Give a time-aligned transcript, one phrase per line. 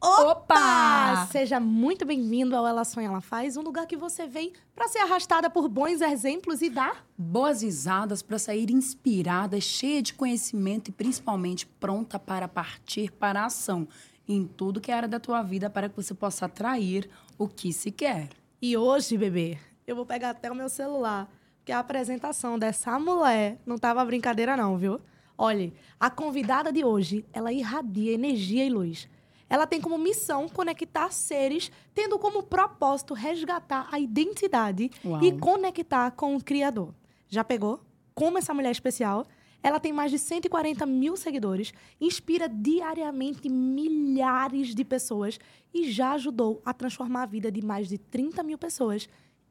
[0.00, 1.26] Opa!
[1.32, 5.00] Seja muito bem-vindo ao Ela Sonha, Ela Faz, um lugar que você vem para ser
[5.00, 10.92] arrastada por bons exemplos e dar boas risadas para sair inspirada, cheia de conhecimento e
[10.92, 13.88] principalmente pronta para partir para a ação
[14.28, 17.90] em tudo que era da tua vida para que você possa atrair o que se
[17.90, 18.28] quer.
[18.62, 23.58] E hoje, bebê, eu vou pegar até o meu celular, porque a apresentação dessa mulher
[23.66, 25.00] não tava brincadeira não, viu?
[25.36, 29.08] Olhe, a convidada de hoje, ela irradia energia e luz
[29.48, 35.22] ela tem como missão conectar seres, tendo como propósito resgatar a identidade Uau.
[35.22, 36.94] e conectar com o Criador.
[37.28, 37.80] Já pegou?
[38.14, 39.26] Como essa mulher é especial?
[39.62, 45.38] Ela tem mais de 140 mil seguidores, inspira diariamente milhares de pessoas
[45.74, 49.08] e já ajudou a transformar a vida de mais de 30 mil pessoas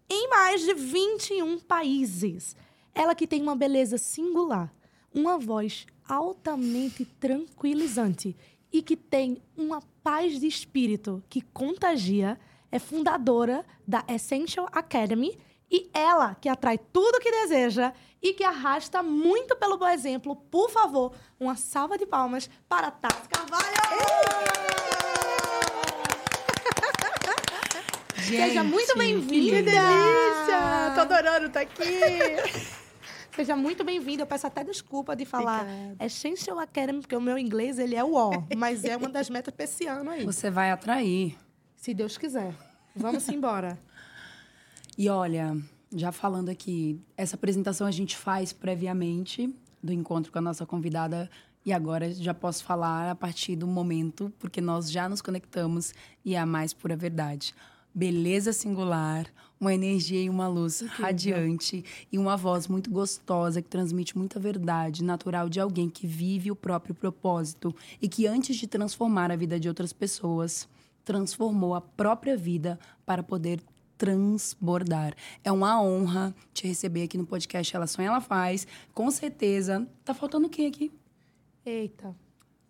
[0.10, 2.56] em mais de 21 países.
[2.96, 4.74] Ela que tem uma beleza singular,
[5.14, 8.36] uma voz altamente tranquilizante
[8.72, 12.40] e que tem uma paz de espírito que contagia,
[12.72, 15.38] é fundadora da Essential Academy
[15.70, 20.36] e ela que atrai tudo que deseja e que arrasta muito pelo bom exemplo.
[20.36, 23.68] Por favor, uma salva de palmas para Tati Carvalho!
[28.18, 29.58] Gente, Seja muito bem-vinda!
[29.58, 30.92] Que delícia!
[30.96, 32.78] Tô adorando estar tá aqui!
[33.38, 34.24] Seja muito bem-vindo.
[34.24, 36.06] Eu peço até desculpa de falar Obrigada.
[36.06, 39.54] Essential Academy, porque o meu inglês ele é o O, mas é uma das metas
[39.54, 40.26] para esse ano aí.
[40.26, 41.38] Você vai atrair.
[41.76, 42.56] Se Deus quiser.
[42.96, 43.80] Vamos embora.
[44.98, 45.56] E olha,
[45.96, 49.54] já falando aqui, essa apresentação a gente faz previamente
[49.84, 51.30] do encontro com a nossa convidada
[51.64, 55.94] e agora já posso falar a partir do momento, porque nós já nos conectamos
[56.26, 57.54] e é a mais pura verdade
[57.98, 59.26] beleza singular,
[59.60, 61.06] uma energia e uma luz Incrível.
[61.06, 66.52] radiante e uma voz muito gostosa que transmite muita verdade natural de alguém que vive
[66.52, 70.70] o próprio propósito e que antes de transformar a vida de outras pessoas,
[71.04, 73.62] transformou a própria vida para poder
[73.98, 75.16] transbordar.
[75.44, 78.68] É uma honra te receber aqui no podcast Ela Sonha, Ela Faz.
[78.94, 79.88] Com certeza.
[80.06, 80.92] Tá faltando quem aqui?
[81.66, 82.16] Eita.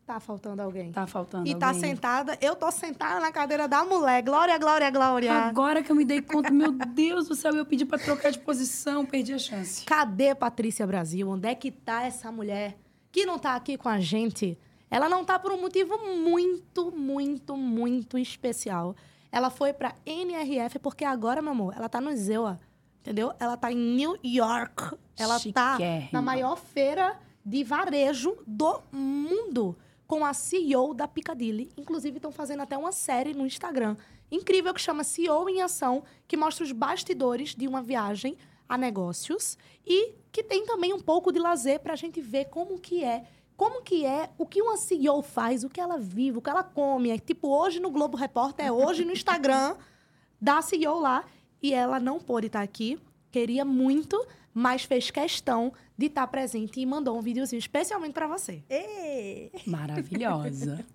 [0.07, 0.89] Tá faltando alguém.
[0.93, 1.81] Tá faltando e tá alguém.
[1.81, 4.23] E tá sentada, eu tô sentada na cadeira da mulher.
[4.23, 5.33] Glória, glória, glória.
[5.33, 8.39] Agora que eu me dei conta, meu Deus do céu, eu pedi para trocar de
[8.39, 9.83] posição, perdi a chance.
[9.83, 11.29] Cadê Patrícia Brasil?
[11.29, 12.77] Onde é que tá essa mulher
[13.11, 14.57] que não tá aqui com a gente?
[14.89, 18.95] Ela não tá por um motivo muito, muito, muito especial.
[19.29, 22.61] Ela foi pra NRF porque agora, meu amor, ela tá no ZEUA,
[23.01, 23.33] entendeu?
[23.41, 24.97] Ela tá em New York.
[25.17, 25.77] Ela tá
[26.13, 31.69] na maior feira de varejo do mundo com a CEO da Piccadilly.
[31.77, 33.95] Inclusive, estão fazendo até uma série no Instagram
[34.31, 38.37] incrível que chama CEO em Ação, que mostra os bastidores de uma viagem
[38.67, 42.77] a negócios e que tem também um pouco de lazer para a gente ver como
[42.79, 46.41] que é como que é, o que uma CEO faz, o que ela vive, o
[46.41, 47.09] que ela come.
[47.09, 49.75] É tipo, hoje no Globo Repórter, é hoje no Instagram
[50.39, 51.25] da CEO lá.
[51.59, 52.99] E ela não pôde estar aqui,
[53.31, 54.23] queria muito,
[54.57, 58.63] mas fez questão de estar presente e mandou um videozinho especialmente para você.
[58.67, 59.51] Ei.
[59.67, 60.83] Maravilhosa.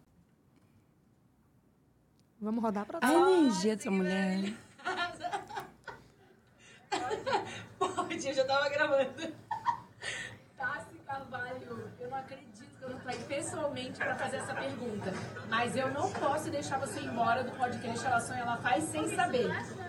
[2.41, 4.53] Vamos rodar para A energia dessa mulher.
[7.79, 9.33] Pode, eu já tava gravando.
[10.57, 12.52] Tassi Carvalho, eu não acredito
[12.83, 15.13] eu não aí pessoalmente para fazer essa pergunta.
[15.49, 19.15] Mas eu não posso deixar você ir embora do podcast Ela Sonha, Ela Faz sem
[19.15, 19.49] saber.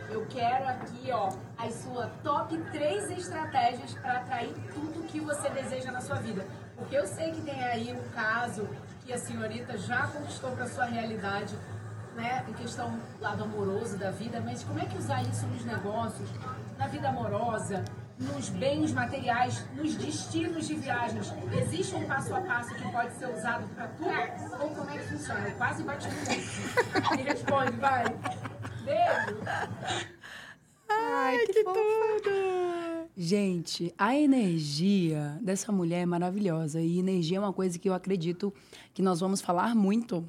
[0.09, 5.91] Eu quero aqui, ó, as suas top 3 estratégias para atrair tudo que você deseja
[5.91, 6.45] na sua vida.
[6.75, 8.69] Porque eu sei que tem aí um caso
[9.03, 11.57] que a senhorita já conquistou para sua realidade,
[12.15, 15.65] né, em questão do lado amoroso da vida, mas como é que usar isso nos
[15.65, 16.29] negócios,
[16.77, 17.83] na vida amorosa,
[18.20, 21.34] nos bens materiais, nos destinos de viagens?
[21.62, 24.63] Existe um passo a passo que pode ser usado para tudo?
[24.63, 25.48] Ou como é que funciona?
[25.48, 28.03] Eu quase bati no Me responde, vai.
[28.84, 29.39] Beijo.
[30.89, 32.53] Ai, que, que tudo!
[33.15, 36.82] Gente, a energia dessa mulher é maravilhosa.
[36.82, 38.53] E energia é uma coisa que eu acredito
[38.93, 40.27] que nós vamos falar muito,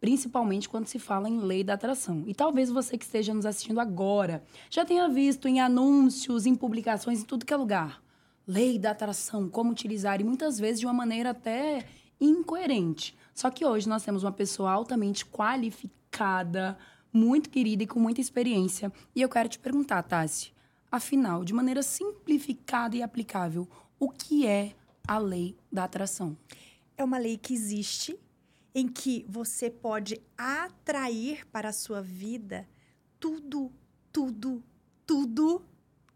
[0.00, 2.24] principalmente quando se fala em lei da atração.
[2.26, 7.20] E talvez você que esteja nos assistindo agora já tenha visto em anúncios, em publicações,
[7.20, 8.02] em tudo que é lugar.
[8.46, 11.86] Lei da atração, como utilizar, e muitas vezes de uma maneira até
[12.20, 13.16] incoerente.
[13.34, 16.76] Só que hoje nós temos uma pessoa altamente qualificada,
[17.12, 18.92] muito querida e com muita experiência.
[19.14, 20.52] E eu quero te perguntar, Tassi,
[20.90, 24.74] afinal, de maneira simplificada e aplicável, o que é
[25.06, 26.36] a lei da atração?
[26.96, 28.18] É uma lei que existe
[28.74, 32.68] em que você pode atrair para a sua vida
[33.18, 33.72] tudo,
[34.12, 34.62] tudo,
[35.06, 35.64] tudo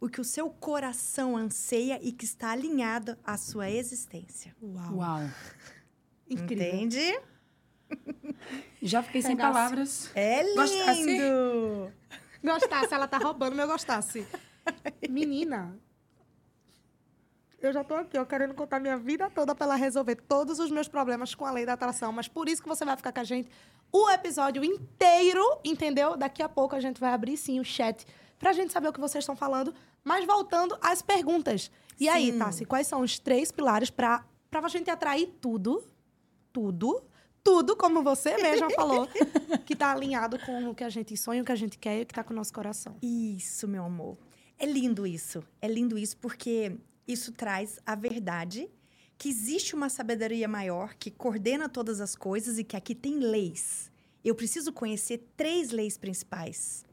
[0.00, 4.54] o que o seu coração anseia e que está alinhado à sua existência.
[4.62, 4.96] Uau.
[4.96, 5.30] Uau.
[6.28, 6.66] Incrível.
[6.66, 7.20] Entende?
[8.82, 10.10] Já fiquei sem palavras.
[10.14, 10.56] É lindo!
[10.56, 11.92] Gostasse?
[12.42, 14.26] Gostasse, ela tá roubando meu gostasse.
[15.08, 15.78] Menina,
[17.66, 20.70] eu já tô aqui, ó, querendo contar minha vida toda pra ela resolver todos os
[20.70, 22.12] meus problemas com a lei da atração.
[22.12, 23.50] Mas por isso que você vai ficar com a gente
[23.92, 26.16] o episódio inteiro, entendeu?
[26.16, 28.06] Daqui a pouco a gente vai abrir sim o chat
[28.38, 29.74] pra gente saber o que vocês estão falando.
[30.02, 31.70] Mas voltando às perguntas.
[31.98, 32.38] E aí, Sim.
[32.38, 35.82] Tassi, quais são os três pilares pra, pra gente atrair tudo,
[36.52, 37.02] tudo,
[37.42, 39.08] tudo, como você mesma falou,
[39.64, 42.02] que tá alinhado com o que a gente sonha, o que a gente quer e
[42.02, 42.96] o que tá com o nosso coração?
[43.00, 44.18] Isso, meu amor.
[44.58, 45.42] É lindo isso.
[45.60, 48.70] É lindo isso porque isso traz a verdade
[49.16, 53.90] que existe uma sabedoria maior que coordena todas as coisas e que aqui tem leis.
[54.24, 56.84] Eu preciso conhecer três leis principais.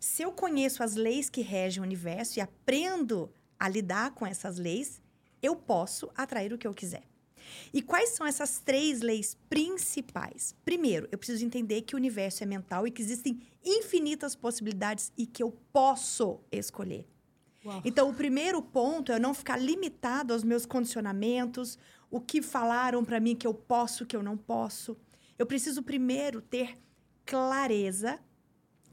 [0.00, 4.58] Se eu conheço as leis que regem o universo e aprendo a lidar com essas
[4.58, 5.00] leis,
[5.40, 7.04] eu posso atrair o que eu quiser.
[7.72, 10.54] E quais são essas três leis principais?
[10.64, 15.26] Primeiro, eu preciso entender que o universo é mental e que existem infinitas possibilidades e
[15.26, 17.06] que eu posso escolher.
[17.84, 21.78] Então, o primeiro ponto é eu não ficar limitado aos meus condicionamentos,
[22.10, 24.96] o que falaram para mim que eu posso, que eu não posso.
[25.38, 26.78] Eu preciso primeiro ter
[27.24, 28.18] clareza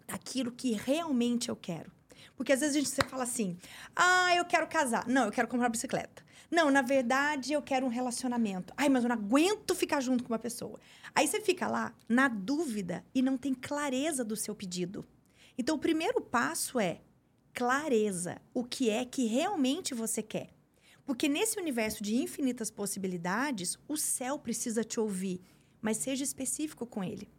[0.08, 1.92] daquilo que realmente eu quero.
[2.36, 3.58] Porque às vezes a gente você fala assim:
[3.96, 5.08] "Ah, eu quero casar".
[5.08, 6.24] Não, eu quero comprar uma bicicleta.
[6.50, 8.74] Não, na verdade, eu quero um relacionamento.
[8.76, 10.80] Ai, mas eu não aguento ficar junto com uma pessoa.
[11.14, 15.06] Aí você fica lá na dúvida e não tem clareza do seu pedido.
[15.58, 17.02] Então, o primeiro passo é
[17.60, 18.42] clareza.
[18.54, 20.50] O que é que realmente você quer?
[21.06, 25.42] Porque nesse universo de infinitas possibilidades, o céu precisa te ouvir,
[25.82, 27.30] mas seja específico com ele.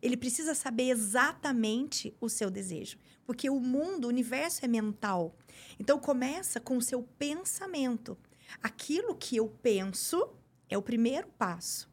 [0.00, 5.34] Ele precisa saber exatamente o seu desejo, porque o mundo, o universo é mental.
[5.76, 8.16] Então começa com o seu pensamento.
[8.62, 10.28] Aquilo que eu penso
[10.68, 11.90] é o primeiro passo,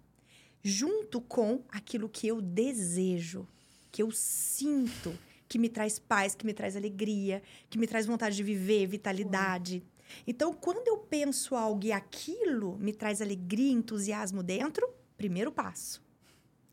[0.62, 3.48] junto com aquilo que eu desejo,
[3.92, 5.18] que eu sinto,
[5.52, 9.84] que me traz paz, que me traz alegria, que me traz vontade de viver, vitalidade.
[10.26, 16.02] Então, quando eu penso algo e aquilo me traz alegria, entusiasmo dentro, primeiro passo.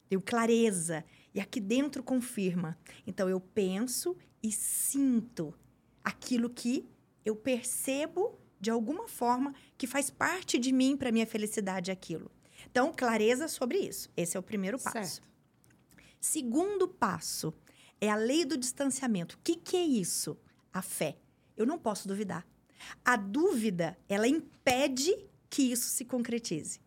[0.08, 1.04] Tenho clareza.
[1.34, 2.78] E aqui dentro confirma.
[3.04, 5.52] Então, eu penso e sinto
[6.04, 6.88] aquilo que
[7.24, 12.30] eu percebo de alguma forma que faz parte de mim para minha felicidade aquilo.
[12.70, 14.08] Então, clareza sobre isso.
[14.16, 15.16] Esse é o primeiro passo.
[15.16, 15.28] Certo.
[16.20, 17.52] Segundo passo
[18.00, 19.36] é a lei do distanciamento.
[19.36, 20.36] O que, que é isso?
[20.72, 21.16] A fé.
[21.56, 22.46] Eu não posso duvidar.
[23.04, 25.14] A dúvida, ela impede
[25.50, 26.80] que isso se concretize.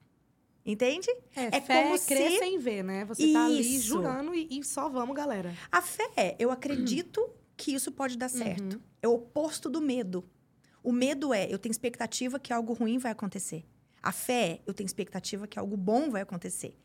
[0.66, 1.10] Entende?
[1.36, 3.04] É, É fé como é crer se- sem ver, né?
[3.06, 3.88] Você tá ali Isso.
[3.88, 5.56] jurando e, e só vamos, galera.
[5.72, 8.80] A fé, eu acredito que isso pode dar certo.
[9.02, 10.24] É o oposto do medo.
[10.84, 13.66] O medo é, eu tenho expectativa que algo ruim vai acontecer.
[14.02, 16.78] A fé eu tenho expectativa que algo bom vai acontecer.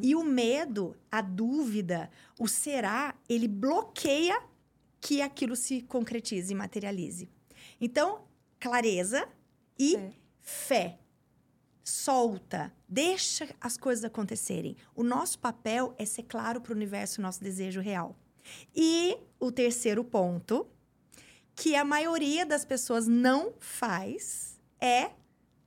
[0.00, 4.40] E o medo, a dúvida, o será, ele bloqueia
[5.00, 7.28] que aquilo se concretize e materialize.
[7.80, 8.24] Então,
[8.58, 9.28] clareza
[9.78, 10.12] e Fé.
[10.40, 10.98] fé.
[11.84, 14.76] Solta, deixa as coisas acontecerem.
[14.94, 18.16] O nosso papel é ser claro para o universo o nosso desejo real.
[18.74, 20.66] E o terceiro ponto,
[21.54, 25.10] que a maioria das pessoas não faz, é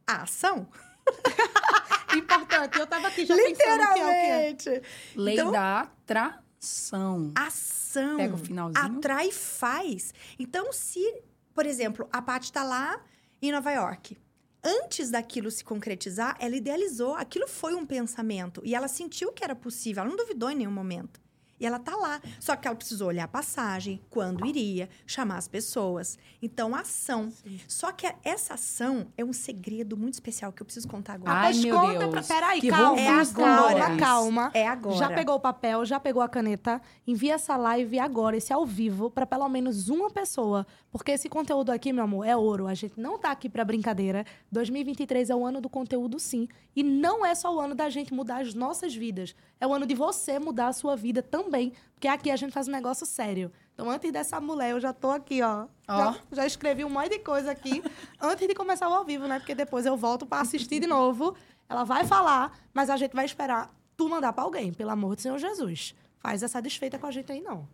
[0.08, 0.68] a ação.
[2.16, 4.10] Importante, eu tava aqui já pensando que é o.
[4.10, 4.82] Literalmente.
[5.16, 7.32] Lei Então- da atração.
[7.36, 8.18] Ação.
[8.18, 8.98] Pega o finalzinho.
[8.98, 10.14] Atrai e faz.
[10.40, 11.22] Então, se,
[11.54, 13.00] por exemplo, a Paty está lá
[13.42, 14.18] em Nova York.
[14.64, 17.14] Antes daquilo se concretizar, ela idealizou.
[17.16, 18.62] Aquilo foi um pensamento.
[18.66, 20.02] E ela sentiu que era possível.
[20.02, 21.22] Ela não duvidou em nenhum momento.
[21.60, 22.22] E ela tá lá.
[22.40, 26.18] Só que ela precisou olhar a passagem, quando iria, chamar as pessoas.
[26.42, 27.32] Então, ação.
[27.68, 31.32] Só que essa ação é um segredo muito especial que eu preciso contar agora.
[31.32, 32.12] Ai, Pois meu conta Deus.
[32.12, 32.24] Pra...
[32.24, 32.96] Peraí, Que calma,
[33.34, 33.98] calma, agora.
[33.98, 34.52] calma.
[34.54, 34.98] É agora.
[34.98, 36.82] Já pegou o papel, já pegou a caneta.
[37.08, 40.68] Envia essa live agora, esse ao vivo, pra pelo menos uma pessoa.
[40.92, 42.68] Porque esse conteúdo aqui, meu amor, é ouro.
[42.68, 44.26] A gente não tá aqui pra brincadeira.
[44.52, 46.48] 2023 é o ano do conteúdo, sim.
[46.76, 49.34] E não é só o ano da gente mudar as nossas vidas.
[49.60, 51.45] É o ano de você mudar a sua vida também.
[51.94, 53.52] Porque aqui a gente faz um negócio sério.
[53.74, 55.68] Então, antes dessa mulher, eu já tô aqui, ó.
[55.88, 55.98] Ó.
[55.98, 57.84] Já, já escrevi um monte de coisa aqui.
[58.22, 59.40] antes de começar o ao vivo, né?
[59.40, 61.36] Porque depois eu volto pra assistir de novo.
[61.68, 65.22] Ela vai falar, mas a gente vai esperar tu mandar pra alguém, pelo amor do
[65.22, 65.96] Senhor Jesus.
[66.20, 67.68] Faz essa desfeita com a gente aí, não.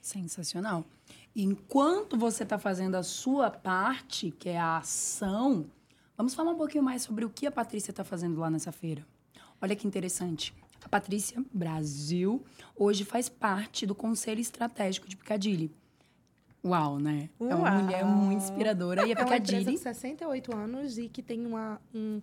[0.00, 0.84] Sensacional.
[1.34, 5.66] Enquanto você está fazendo a sua parte, que é a ação,
[6.16, 9.04] vamos falar um pouquinho mais sobre o que a Patrícia está fazendo lá nessa feira.
[9.60, 10.54] Olha que interessante.
[10.84, 12.44] A Patrícia Brasil
[12.76, 15.72] hoje faz parte do Conselho Estratégico de Piccadilly.
[16.64, 17.28] Uau, né?
[17.40, 17.82] É uma Uau.
[17.82, 19.06] mulher muito inspiradora.
[19.06, 22.20] E a É uma empresa de 68 anos e que tem uma, um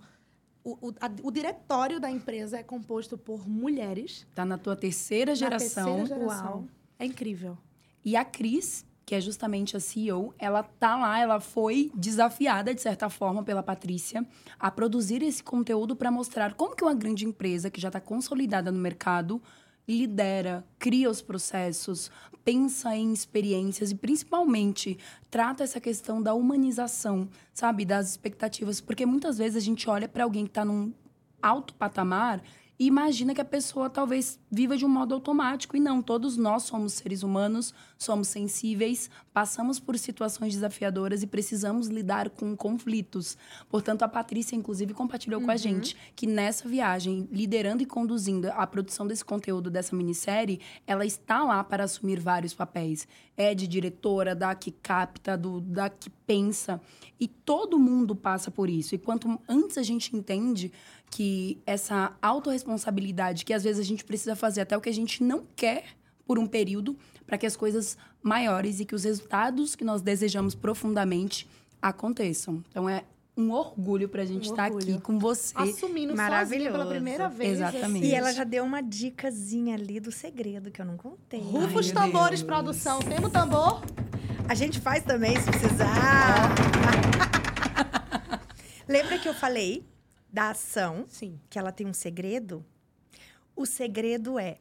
[0.63, 4.25] o, o, a- o diretório da empresa é composto por mulheres.
[4.35, 5.97] Tá na tua terceira na geração.
[5.97, 6.51] terceira geração.
[6.51, 6.65] Uau.
[6.99, 7.57] É incrível.
[8.05, 12.81] E a Cris, que é justamente a CEO, ela tá lá, ela foi desafiada, de
[12.81, 14.25] certa forma, pela Patrícia,
[14.59, 18.71] a produzir esse conteúdo para mostrar como que uma grande empresa que já está consolidada
[18.71, 19.41] no mercado
[19.87, 22.11] lidera, cria os processos,
[22.43, 24.97] pensa em experiências e, principalmente,
[25.29, 27.85] trata essa questão da humanização, sabe?
[27.85, 28.79] Das expectativas.
[28.79, 30.93] Porque muitas vezes a gente olha para alguém que está num
[31.41, 32.41] alto patamar
[32.81, 35.77] e imagina que a pessoa talvez viva de um modo automático.
[35.77, 41.89] E não, todos nós somos seres humanos, somos sensíveis, passamos por situações desafiadoras e precisamos
[41.89, 43.37] lidar com conflitos.
[43.69, 48.65] Portanto, a Patrícia, inclusive, compartilhou com a gente que nessa viagem, liderando e conduzindo a
[48.65, 53.07] produção desse conteúdo dessa minissérie, ela está lá para assumir vários papéis.
[53.37, 56.81] É de diretora, da que capta, do, da que pensa.
[57.19, 58.95] E todo mundo passa por isso.
[58.95, 60.71] E quanto antes a gente entende
[61.11, 65.21] que essa autorresponsabilidade, que às vezes a gente precisa fazer até o que a gente
[65.21, 65.83] não quer
[66.25, 66.97] por um período,
[67.27, 71.47] para que as coisas maiores e que os resultados que nós desejamos profundamente
[71.81, 72.63] aconteçam.
[72.69, 73.03] Então é
[73.35, 75.53] um orgulho para a gente Um estar aqui com você.
[75.57, 76.71] Assumindo sozinha Maravilhoso.
[76.71, 77.53] pela primeira vez.
[77.53, 78.05] Exatamente.
[78.05, 81.41] E ela já deu uma dicasinha ali do segredo que eu não contei.
[81.41, 82.47] Rufa os tambores, Deus.
[82.47, 82.99] produção.
[82.99, 83.81] Temos tambor?
[84.47, 86.55] A gente faz também, se precisar.
[88.87, 89.90] Lembra que eu falei
[90.31, 91.39] da ação, Sim.
[91.49, 92.65] que ela tem um segredo?
[93.55, 94.59] O segredo é: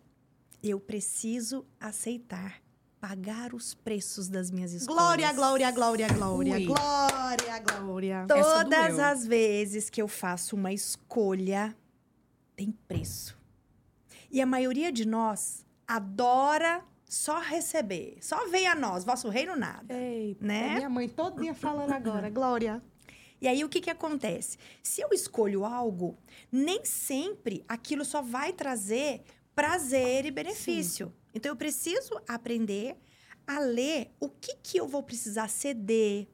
[0.62, 2.60] eu preciso aceitar
[3.00, 5.00] pagar os preços das minhas escolhas.
[5.02, 6.54] Glória, glória, glória, glória.
[6.54, 6.66] Ui.
[6.66, 8.26] Glória, glória.
[8.28, 11.74] Todas as vezes que eu faço uma escolha,
[12.54, 13.38] tem preço.
[14.30, 18.18] E a maioria de nós adora só receber.
[18.20, 19.94] Só vem a nós, vosso reino nada.
[19.94, 20.74] Eita, Né?
[20.76, 22.28] minha mãe todinha falando agora.
[22.28, 22.82] Glória.
[23.40, 24.58] E aí, o que, que acontece?
[24.82, 26.18] Se eu escolho algo,
[26.52, 29.22] nem sempre aquilo só vai trazer
[29.54, 31.12] prazer e benefício.
[31.34, 32.96] Então, eu preciso aprender
[33.46, 36.28] a ler o que, que eu vou precisar ceder,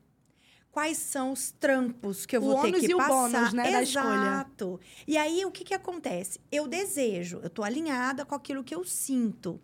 [0.70, 3.08] quais são os trampos que eu O vou ter que e o passar.
[3.30, 3.82] bônus, né.
[3.82, 4.80] Exato.
[5.06, 6.40] E aí, o que, que acontece?
[6.50, 9.60] Eu desejo, eu tô alinhada com aquilo que eu sinto.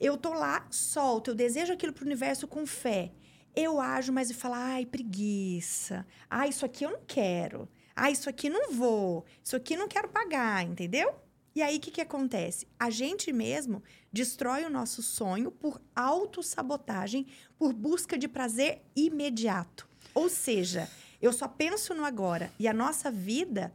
[0.00, 3.12] Eu tô lá, solto, eu desejo aquilo pro universo com fé.
[3.54, 6.06] Eu ajo, mas eu falo, ai, preguiça.
[6.28, 7.68] Ah, isso aqui eu não quero.
[7.94, 9.24] Ah, isso aqui não vou.
[9.44, 11.14] Isso aqui não quero pagar, entendeu?
[11.54, 12.66] E aí, o que, que acontece?
[12.80, 17.26] A gente mesmo destrói o nosso sonho por autossabotagem,
[17.58, 19.86] por busca de prazer imediato.
[20.14, 20.88] Ou seja,
[21.20, 22.50] eu só penso no agora.
[22.58, 23.70] E a nossa vida,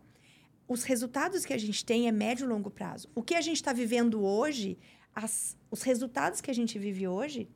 [0.68, 3.08] os resultados que a gente tem é médio e longo prazo.
[3.14, 4.80] O que a gente está vivendo hoje,
[5.14, 7.48] as- os resultados que a gente vive hoje,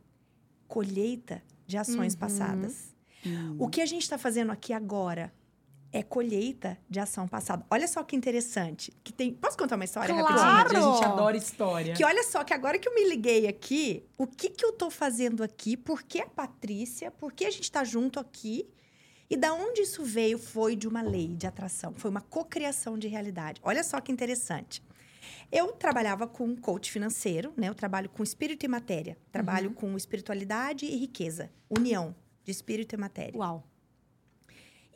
[0.68, 2.20] colheita de ações Uhum.
[2.20, 2.96] passadas.
[3.26, 3.56] Hum.
[3.60, 5.32] O que a gente está fazendo aqui agora
[5.94, 7.66] é colheita de ação passada.
[7.70, 8.94] Olha só que interessante.
[9.04, 9.34] Que tem...
[9.34, 10.34] Posso contar uma história Claro!
[10.36, 10.90] rapidinho?
[10.90, 11.94] A gente adora história.
[11.94, 14.90] Que olha só, que agora que eu me liguei aqui, o que que eu tô
[14.90, 15.76] fazendo aqui?
[15.76, 17.12] Por que a Patrícia?
[17.12, 18.70] Por que a gente tá junto aqui?
[19.30, 21.94] E da onde isso veio foi de uma lei de atração.
[21.96, 23.60] Foi uma cocriação de realidade.
[23.64, 24.82] Olha só que interessante.
[25.52, 27.68] Eu trabalhava com coach financeiro, né?
[27.68, 29.18] Eu trabalho com espírito e matéria.
[29.32, 31.52] Trabalho com espiritualidade e riqueza.
[31.70, 33.38] União de espírito e matéria.
[33.38, 33.68] Uau.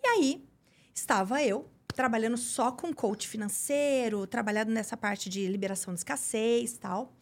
[0.01, 0.47] E aí,
[0.93, 6.79] estava eu trabalhando só com coach financeiro, trabalhando nessa parte de liberação de escassez e
[6.79, 7.13] tal.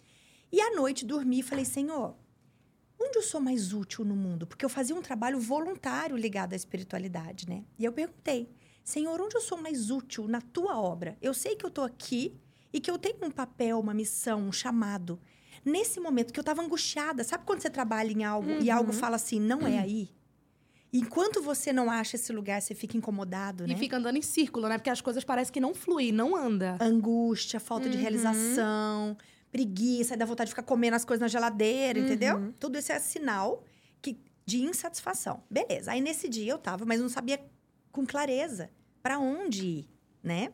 [0.51, 2.15] E à noite dormi e falei, Senhor,
[2.99, 4.45] onde eu sou mais útil no mundo?
[4.45, 7.63] Porque eu fazia um trabalho voluntário ligado à espiritualidade, né?
[7.79, 8.51] E eu perguntei,
[8.83, 11.17] Senhor, onde eu sou mais útil na tua obra?
[11.21, 12.39] Eu sei que eu tô aqui
[12.73, 15.19] e que eu tenho um papel, uma missão, um chamado.
[15.63, 19.15] Nesse momento que eu estava angustiada, sabe quando você trabalha em algo e algo fala
[19.15, 20.09] assim, não é aí?
[20.91, 23.73] Enquanto você não acha esse lugar, você fica incomodado, né?
[23.73, 24.77] E fica andando em círculo, né?
[24.77, 26.77] Porque as coisas parecem que não fluem, não anda.
[26.79, 28.01] Angústia, falta de Uhum.
[28.01, 29.17] realização,
[29.51, 32.05] preguiça, dá vontade de ficar comendo as coisas na geladeira, Uhum.
[32.05, 32.53] entendeu?
[32.59, 33.63] Tudo isso é sinal
[34.01, 35.43] que, de insatisfação.
[35.49, 35.91] Beleza.
[35.91, 37.39] Aí nesse dia eu tava, mas não sabia
[37.91, 38.69] com clareza
[39.01, 39.89] para onde ir,
[40.21, 40.51] né?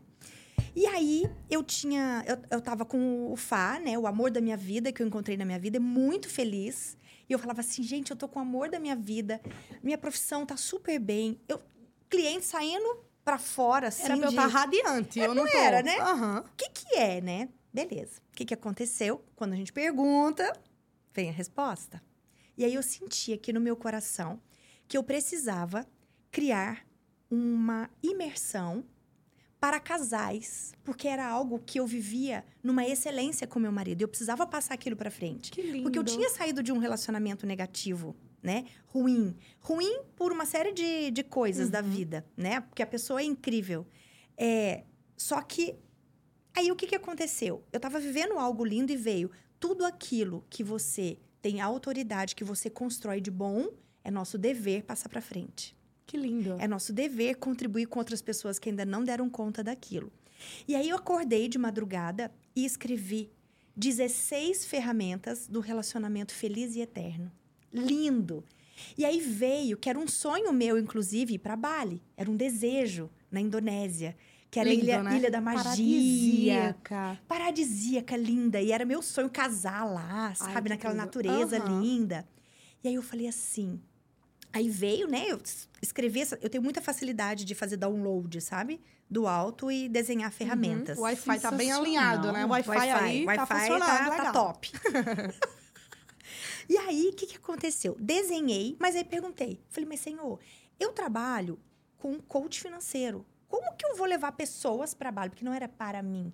[0.76, 2.24] E aí eu tinha.
[2.28, 3.98] Eu, eu tava com o Fá, né?
[3.98, 6.98] O amor da minha vida, que eu encontrei na minha vida, muito feliz.
[7.28, 9.40] E eu falava assim, gente, eu tô com o amor da minha vida,
[9.84, 11.40] minha profissão tá super bem.
[11.48, 11.62] Eu,
[12.10, 14.04] cliente saindo pra fora, assim.
[14.04, 15.20] Era pra eu estar radiante.
[15.20, 15.58] eu não tô.
[15.58, 15.98] era, né?
[16.40, 17.50] O que, que é, né?
[17.72, 18.20] Beleza.
[18.32, 19.24] O que, que aconteceu?
[19.36, 20.52] Quando a gente pergunta,
[21.14, 22.02] vem a resposta.
[22.58, 24.42] E aí eu senti aqui no meu coração
[24.88, 25.88] que eu precisava
[26.32, 26.86] criar
[27.30, 28.84] uma imersão
[29.60, 34.02] para casais, porque era algo que eu vivia numa excelência com meu marido.
[34.02, 35.52] Eu precisava passar aquilo para frente.
[35.52, 35.84] Que lindo.
[35.84, 38.66] Porque eu tinha saído de um relacionamento negativo, né?
[38.88, 39.36] Ruim.
[39.60, 41.90] Ruim por uma série de, de coisas da Uhum.
[41.90, 42.62] vida, né?
[42.62, 43.86] Porque a pessoa é incrível.
[44.38, 44.84] É,
[45.18, 45.76] Só que
[46.56, 47.62] aí o que, que aconteceu?
[47.74, 52.70] Eu tava vivendo algo lindo e veio tudo aquilo que você tem autoridade, que você
[52.70, 53.68] constrói de bom,
[54.06, 55.76] é nosso dever passar para frente.
[56.10, 56.56] Que lindo.
[56.60, 60.12] É nosso dever contribuir com outras pessoas que ainda não deram conta daquilo.
[60.68, 63.30] E aí eu acordei de madrugada e escrevi
[63.78, 67.32] 16 ferramentas do relacionamento feliz e eterno.
[67.72, 68.44] Lindo!
[68.98, 72.02] E aí veio, que era um sonho meu, inclusive, ir para Bali.
[72.18, 74.18] Era um desejo na Indonésia.
[74.50, 75.16] Que era Lindo, a ilha, né?
[75.18, 75.64] ilha da magia.
[75.64, 77.20] Paradisíaca.
[77.28, 78.60] Paradisíaca, linda.
[78.60, 80.64] E era meu sonho casar lá, sabe?
[80.64, 81.06] que Naquela tudo.
[81.06, 81.82] natureza Aham.
[81.82, 82.28] linda.
[82.84, 83.80] E aí eu falei assim.
[84.52, 85.26] Aí veio, né?
[85.28, 85.40] Eu
[85.82, 86.22] escrevi.
[86.22, 88.82] essa- Eu tenho muita facilidade de fazer download, sabe?
[89.10, 90.98] Do alto e desenhar ferramentas.
[90.98, 92.46] O Wi-Fi tá bem alinhado, né?
[92.46, 94.72] O Wi-Fi, aí tá funcionando, tá, tá top.
[96.70, 97.96] e aí, o que, que aconteceu?
[98.00, 99.60] Desenhei, mas aí perguntei.
[99.70, 100.40] Falei, mas senhor,
[100.80, 101.60] eu trabalho
[101.98, 103.26] com um coach financeiro.
[103.48, 105.30] Como que eu vou levar pessoas para Bali?
[105.32, 106.32] Porque não era para mim.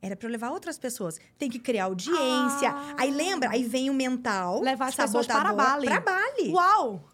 [0.00, 1.18] Era para eu levar outras pessoas.
[1.36, 2.70] Tem que criar audiência.
[2.70, 2.94] Ah.
[2.98, 3.50] Aí lembra?
[3.50, 4.60] Aí vem o mental.
[4.62, 5.86] Levar as pessoas para Bali.
[5.86, 6.50] Para Bali.
[6.52, 7.04] Uau!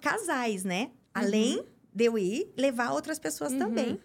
[0.00, 0.90] Casais, né?
[1.14, 4.00] Além de eu ir, levar outras pessoas também.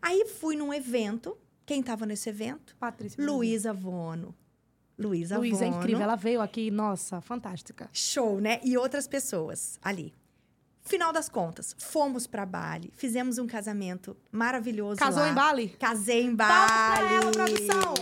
[0.00, 1.36] Aí fui num evento.
[1.66, 2.76] Quem estava nesse evento?
[2.76, 3.24] Patrícia.
[3.24, 4.34] Luísa Vono.
[4.98, 5.80] Luísa Luísa é Vono.
[5.82, 6.02] incrível.
[6.02, 7.88] Ela veio aqui, nossa, fantástica.
[7.92, 8.60] Show, né?
[8.62, 10.14] E outras pessoas ali.
[10.82, 15.30] Final das contas, fomos para Bali, fizemos um casamento maravilhoso Casou lá.
[15.30, 15.68] em Bali?
[15.70, 17.14] Casei em Palmas pra Bali.
[17.14, 17.94] ela, produção!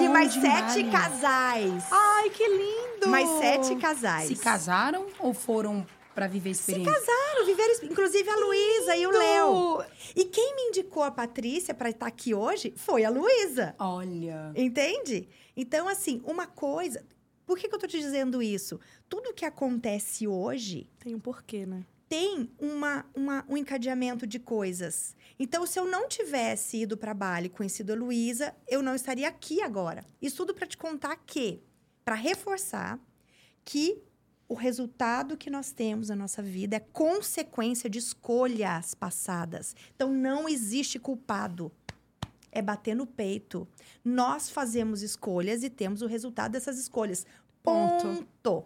[0.00, 1.84] E mais em sete casais.
[1.90, 3.08] Ai, que lindo!
[3.08, 4.28] Mais sete casais.
[4.28, 6.92] Se casaram ou foram pra viver experiência?
[6.92, 9.84] Claro, viveram, inclusive a Luísa e o Léo.
[10.16, 13.74] E quem me indicou a Patrícia para estar aqui hoje foi a Luísa.
[13.78, 14.52] Olha.
[14.56, 15.28] Entende?
[15.56, 17.04] Então, assim, uma coisa.
[17.46, 18.78] Por que, que eu tô te dizendo isso?
[19.08, 21.84] Tudo que acontece hoje Tem um porquê, né?
[22.10, 25.14] Tem uma, uma- um encadeamento de coisas.
[25.38, 29.28] Então, se eu não tivesse ido para Bali e conhecido a Luísa, eu não estaria
[29.28, 30.04] aqui agora.
[30.20, 31.62] Isso tudo para te contar que,
[32.04, 32.98] para reforçar
[33.64, 34.02] que
[34.48, 39.76] o resultado que nós temos na nossa vida é consequência de escolhas passadas.
[39.94, 41.70] Então, não existe culpado.
[42.50, 43.68] É bater no peito.
[44.04, 47.24] Nós fazemos escolhas e temos o resultado dessas escolhas.
[47.62, 48.26] Ponto.
[48.42, 48.64] Ponto.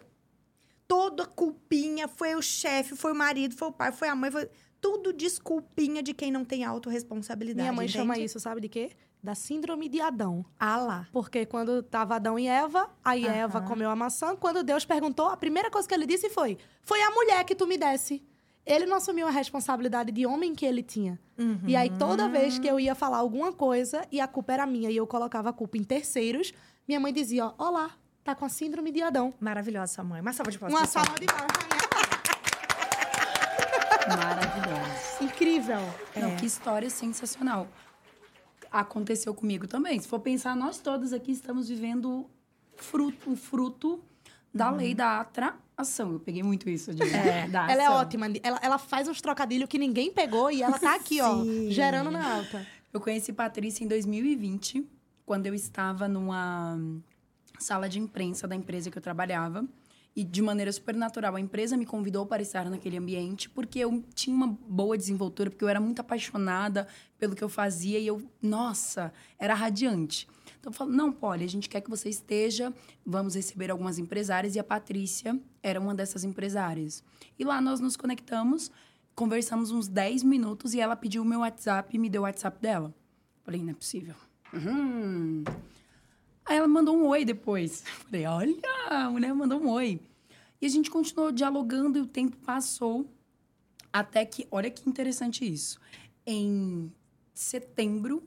[0.87, 4.49] Toda culpinha foi o chefe, foi o marido, foi o pai, foi a mãe, foi
[4.79, 7.61] tudo desculpinha de quem não tem autorresponsabilidade.
[7.61, 8.25] Minha mãe chama entende?
[8.25, 8.91] isso, sabe de quê?
[9.21, 10.45] Da síndrome de Adão.
[10.59, 11.07] Ah lá.
[11.11, 13.35] Porque quando tava Adão e Eva, aí Aham.
[13.35, 14.35] Eva comeu a maçã.
[14.35, 17.65] Quando Deus perguntou, a primeira coisa que ele disse foi: Foi a mulher que tu
[17.65, 18.23] me desse.
[18.63, 21.19] Ele não assumiu a responsabilidade de homem que ele tinha.
[21.67, 24.89] E aí, toda vez que eu ia falar alguma coisa e a culpa era minha
[24.89, 26.53] e eu colocava a culpa em terceiros,
[26.87, 27.91] minha mãe dizia: ó, Olá,
[28.25, 29.33] tá com a síndrome de Adão.
[29.39, 30.19] Maravilhosa sua mãe.
[30.19, 30.79] Uma salva de palmas.
[30.79, 31.67] Uma salva de palmas pra
[34.07, 35.23] minha Maravilhosa.
[35.23, 35.77] Incrível.
[36.19, 37.67] Não, que história sensacional.
[38.71, 39.99] Aconteceu comigo também.
[39.99, 42.25] Se for pensar, nós todos aqui estamos vivendo
[42.75, 44.03] fruto, o fruto
[44.51, 46.13] da lei da atração.
[46.13, 47.03] Eu peguei muito isso de
[47.51, 48.25] da Ela é ótima.
[48.41, 52.37] Ela, ela faz uns trocadilhos que ninguém pegou e ela tá aqui, ó, gerando na
[52.37, 52.65] alta.
[52.91, 54.83] Eu conheci Patrícia em 2020,
[55.25, 56.79] quando eu estava numa
[57.59, 59.65] sala de imprensa da empresa que eu trabalhava.
[60.15, 64.01] E de maneira super natural, a empresa me convidou para estar naquele ambiente porque eu
[64.13, 66.87] tinha uma boa desenvoltura, porque eu era muito apaixonada
[67.19, 70.25] pelo que eu fazia e eu, nossa, era radiante.
[70.57, 72.73] Então eu falo, não, Polly, a gente quer que você esteja,
[73.05, 77.03] vamos receber algumas empresárias e a Patrícia era uma dessas empresárias.
[77.37, 78.71] E lá nós nos conectamos,
[79.13, 82.57] conversamos uns 10 minutos e ela pediu o meu WhatsApp e me deu o WhatsApp
[82.61, 82.95] dela.
[83.43, 84.15] Falei, não é possível.
[84.53, 85.43] Uhum.
[86.45, 87.81] Aí ela mandou um oi depois.
[88.05, 88.55] Falei, olha,
[88.89, 89.99] a mulher mandou um oi.
[90.61, 93.09] E a gente continuou dialogando e o tempo passou
[93.91, 95.79] até que, olha que interessante isso.
[96.25, 96.91] Em
[97.33, 98.23] setembro,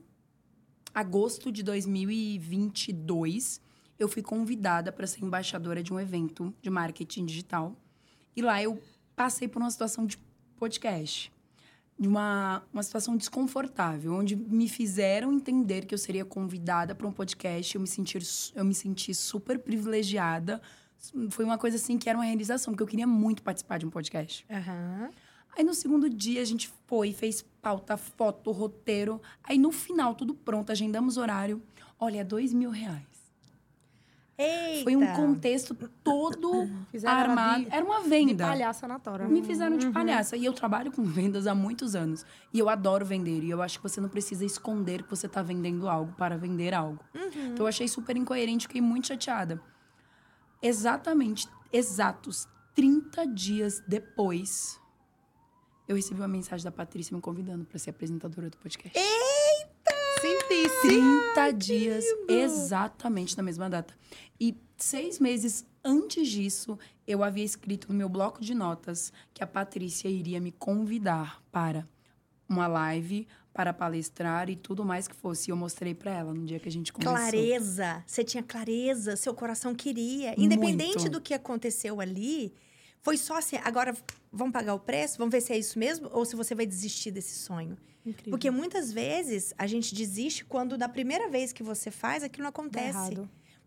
[0.93, 3.61] agosto de 2022,
[3.97, 7.75] eu fui convidada para ser embaixadora de um evento de marketing digital.
[8.35, 8.81] E lá eu
[9.15, 10.17] passei por uma situação de
[10.57, 11.31] podcast
[11.99, 17.11] de uma, uma situação desconfortável, onde me fizeram entender que eu seria convidada para um
[17.11, 17.75] podcast.
[17.75, 18.23] Eu me, sentir,
[18.55, 20.61] eu me senti super privilegiada.
[21.29, 23.89] Foi uma coisa assim que era uma realização, porque eu queria muito participar de um
[23.89, 24.45] podcast.
[24.49, 25.09] Aham.
[25.57, 29.21] Aí no segundo dia a gente foi, fez pauta, foto, roteiro.
[29.43, 31.61] Aí no final, tudo pronto, agendamos horário.
[31.99, 33.03] Olha, dois mil reais.
[34.41, 34.83] Eita.
[34.85, 37.65] Foi um contexto todo Fizeram armado.
[37.65, 38.47] de- Era uma De venda.
[38.47, 39.27] palhaça na tora.
[39.27, 40.37] Me fizeram de palhaça.
[40.37, 42.25] E eu trabalho com vendas há muitos anos.
[42.53, 43.43] E eu adoro vender.
[43.43, 46.73] E eu acho que você não precisa esconder que você está vendendo algo para vender
[46.73, 47.03] algo.
[47.13, 49.61] Então eu achei super incoerente, fiquei muito chateada.
[50.61, 54.79] Exatamente, exatos 30 dias depois,
[55.87, 58.97] eu recebi uma mensagem da Patrícia me convidando para ser apresentadora do podcast.
[60.21, 63.93] Senti, 30 dias exatamente na mesma data.
[64.39, 66.77] E seis meses antes disso,
[67.07, 71.87] eu havia escrito no meu bloco de notas que a Patrícia iria me convidar para
[72.47, 75.49] uma live, para palestrar e tudo mais que fosse.
[75.49, 77.15] E eu mostrei para ela no dia que a gente começou.
[77.15, 78.03] Clareza.
[78.05, 80.33] Você tinha clareza, seu coração queria.
[80.37, 81.11] Independente Muito.
[81.11, 82.53] do que aconteceu ali,
[83.01, 83.57] foi só assim.
[83.63, 83.95] Agora,
[84.31, 85.17] vamos pagar o preço?
[85.17, 86.09] Vamos ver se é isso mesmo?
[86.11, 87.77] Ou se você vai desistir desse sonho?
[88.05, 88.31] Incrível.
[88.31, 92.49] Porque muitas vezes a gente desiste quando, da primeira vez que você faz, aquilo não
[92.49, 93.17] acontece.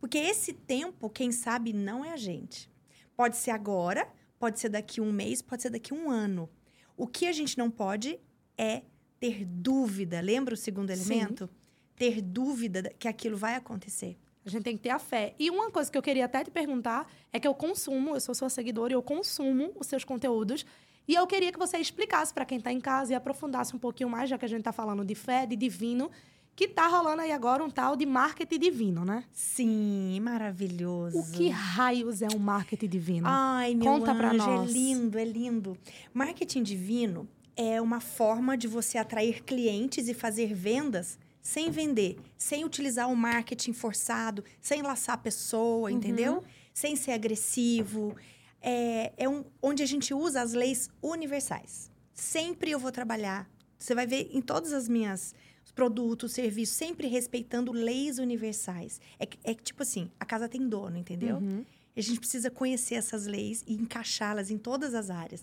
[0.01, 2.71] Porque esse tempo, quem sabe, não é a gente.
[3.17, 6.51] Pode ser agora, pode ser daqui um mês, pode ser daqui um ano.
[6.97, 8.19] O que a gente não pode
[8.59, 8.83] é
[9.21, 10.21] ter dúvida.
[10.21, 11.15] Lembra o segundo Sim.
[11.15, 11.49] elemento?
[11.95, 14.19] Ter dúvida que aquilo vai acontecer.
[14.45, 15.35] A gente tem que ter a fé.
[15.39, 18.35] E uma coisa que eu queria até te perguntar é que eu consumo, eu sou
[18.35, 20.67] sua seguidora e eu consumo os seus conteúdos.
[21.07, 24.09] E eu queria que você explicasse para quem está em casa e aprofundasse um pouquinho
[24.09, 26.11] mais, já que a gente está falando de fé, de divino,
[26.55, 29.25] que tá rolando aí agora um tal de marketing divino, né?
[29.33, 31.19] Sim, maravilhoso.
[31.19, 33.27] O que raios é um marketing divino?
[33.29, 34.71] Ai, meu Conta pra anjo, nós.
[34.71, 35.79] é lindo, é lindo.
[36.13, 42.65] Marketing divino é uma forma de você atrair clientes e fazer vendas sem vender, sem
[42.65, 45.97] utilizar o marketing forçado, sem laçar a pessoa, Uhum.
[45.97, 46.43] entendeu?
[46.73, 48.17] Sem ser agressivo.
[48.61, 51.91] É, é um, onde a gente usa as leis universais.
[52.15, 53.51] Sempre eu vou trabalhar.
[53.77, 55.35] Você vai ver em todas as minhas
[55.75, 59.01] produtos, serviços, sempre respeitando leis universais.
[59.19, 61.39] É, é tipo assim, a casa tem dono, entendeu?
[61.39, 61.65] Uhum.
[61.97, 65.43] A gente precisa conhecer essas leis e encaixá-las em todas as áreas.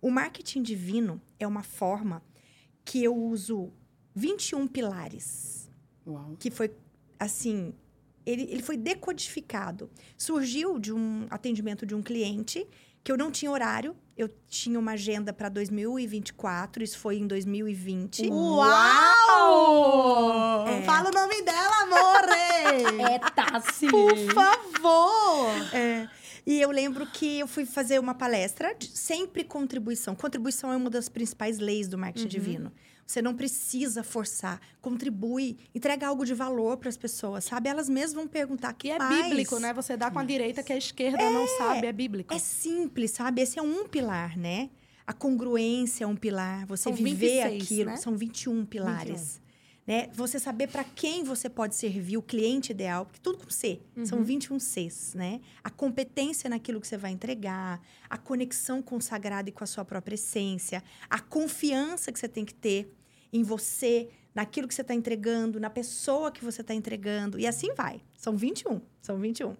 [0.00, 2.22] O marketing divino é uma forma
[2.84, 3.72] que eu uso
[4.16, 5.70] 21 pilares,
[6.06, 6.34] Uau.
[6.40, 6.70] que foi
[7.20, 7.74] assim,
[8.24, 9.90] ele, ele foi decodificado.
[10.16, 12.66] Surgiu de um atendimento de um cliente
[13.04, 18.28] que eu não tinha horário, eu tinha uma agenda para 2024, isso foi em 2020.
[19.36, 20.66] Uau!
[20.66, 20.82] É.
[20.82, 22.36] Fala o nome dela, amore!
[23.12, 23.86] É Tassi!
[23.88, 25.50] Por favor!
[25.74, 26.08] É.
[26.46, 30.14] E eu lembro que eu fui fazer uma palestra, de- sempre contribuição.
[30.14, 32.72] Contribuição é uma das principais leis do marketing divino.
[33.06, 37.68] Você não precisa forçar, contribui, entrega algo de valor para as pessoas, sabe?
[37.68, 39.28] Elas mesmas vão perguntar que é mais?
[39.28, 39.72] bíblico, né?
[39.72, 42.34] Você dá com a direita que a esquerda não sabe, é bíblico.
[42.34, 43.42] É simples, sabe?
[43.42, 44.70] Esse é um pilar, né?
[45.06, 47.90] A congruência é um pilar, você São viver 26, aquilo.
[47.90, 47.96] né?
[47.96, 49.40] São 21 pilares.
[49.86, 50.08] Né?
[50.14, 53.80] Você saber para quem você pode servir, o cliente ideal, porque tudo com C.
[54.04, 55.40] São 21 Cs, né?
[55.62, 59.66] A competência naquilo que você vai entregar, a conexão com o sagrado e com a
[59.66, 62.92] sua própria essência, a confiança que você tem que ter
[63.32, 67.72] em você, naquilo que você está entregando, na pessoa que você está entregando, e assim
[67.74, 68.02] vai.
[68.16, 69.56] São 21, são 21.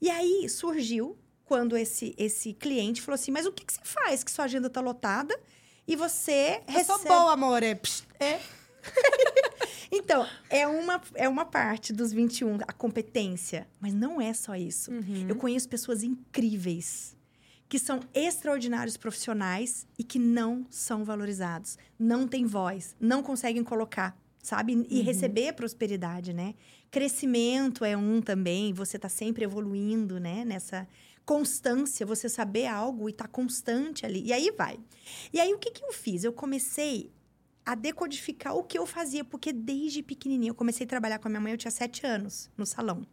[0.00, 4.24] E aí surgiu quando esse, esse cliente falou assim: Mas o que, que você faz
[4.24, 5.38] que sua agenda está lotada
[5.86, 6.84] e você Eu recebe.
[6.86, 7.36] sou boa.
[7.76, 8.40] Psst, É.
[9.90, 13.66] Então, é uma, é uma parte dos 21, a competência.
[13.80, 14.90] Mas não é só isso.
[14.90, 15.26] Uhum.
[15.28, 17.16] Eu conheço pessoas incríveis
[17.68, 24.16] que são extraordinários profissionais e que não são valorizados, não têm voz, não conseguem colocar,
[24.40, 24.86] sabe?
[24.88, 26.54] E receber prosperidade, né?
[26.92, 30.44] Crescimento é um também, você tá sempre evoluindo, né?
[30.44, 30.86] Nessa
[31.24, 34.22] constância, você saber algo e tá constante ali.
[34.24, 34.78] E aí vai.
[35.32, 36.22] E aí o que que eu fiz?
[36.22, 37.10] Eu comecei
[37.66, 41.30] a decodificar o que eu fazia, porque desde pequenininha eu comecei a trabalhar com a
[41.30, 43.04] minha mãe, eu tinha sete anos, no salão.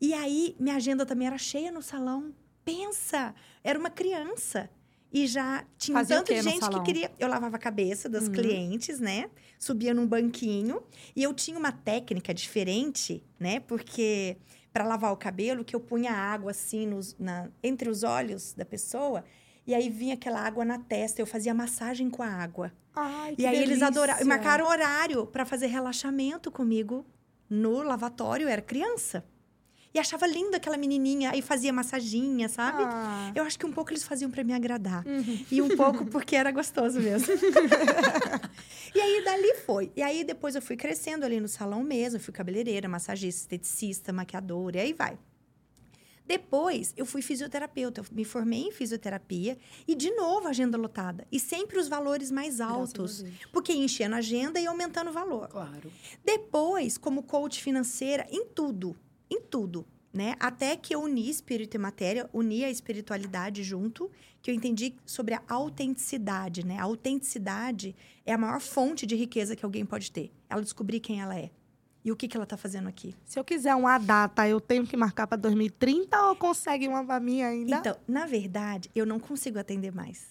[0.00, 2.34] E aí, minha agenda também era cheia no salão.
[2.64, 4.70] Pensa, era uma criança.
[5.12, 7.10] E já tinha Fazia tanto gente que queria.
[7.18, 8.32] Eu lavava a cabeça das Uhum.
[8.32, 9.30] clientes, né?
[9.58, 10.82] Subia num banquinho.
[11.16, 13.58] E eu tinha uma técnica diferente, né?
[13.60, 14.36] Porque
[14.72, 18.64] para lavar o cabelo, que eu punha água assim nos, na, entre os olhos da
[18.64, 19.24] pessoa.
[19.68, 21.20] E aí vinha aquela água na testa.
[21.20, 22.72] Eu fazia massagem com a água.
[22.96, 23.86] Ai, que E aí eles delícia.
[23.88, 24.22] adoraram.
[24.22, 27.04] E marcaram horário para fazer relaxamento comigo
[27.50, 28.44] no lavatório.
[28.44, 29.22] Eu era criança.
[29.92, 31.32] E achava linda aquela menininha.
[31.32, 32.82] Aí fazia massaginha, sabe?
[32.82, 33.30] Ah.
[33.34, 35.06] Eu acho que um pouco eles faziam para me agradar.
[35.06, 35.44] Uhum.
[35.50, 37.28] E um pouco porque era gostoso mesmo.
[38.94, 39.92] e aí, dali foi.
[39.94, 42.18] E aí, depois eu fui crescendo ali no salão mesmo.
[42.18, 44.78] Fui cabeleireira, massagista, esteticista, maquiadora.
[44.78, 45.18] E aí vai.
[46.28, 48.02] Depois, eu fui fisioterapeuta.
[48.02, 49.56] Eu me formei em fisioterapia.
[49.86, 51.26] E, de novo, agenda lotada.
[51.32, 53.24] E sempre os valores mais altos.
[53.50, 55.48] Porque enchendo a agenda e aumentando o valor.
[55.48, 55.90] Claro.
[56.22, 58.94] Depois, como coach financeira, em tudo,
[59.30, 60.34] em tudo, né?
[60.38, 64.10] Até que eu uni espírito e matéria, uni a espiritualidade junto,
[64.42, 66.78] que eu entendi sobre a autenticidade, né?
[66.78, 70.30] A autenticidade é a maior fonte de riqueza que alguém pode ter.
[70.50, 71.50] Ela descobrir quem ela é.
[72.08, 73.14] E o que, que ela tá fazendo aqui.
[73.26, 77.20] Se eu quiser uma data, eu tenho que marcar para 2030 ou consegue uma pra
[77.20, 77.76] mim ainda?
[77.76, 80.26] Então, na verdade, eu não consigo atender mais.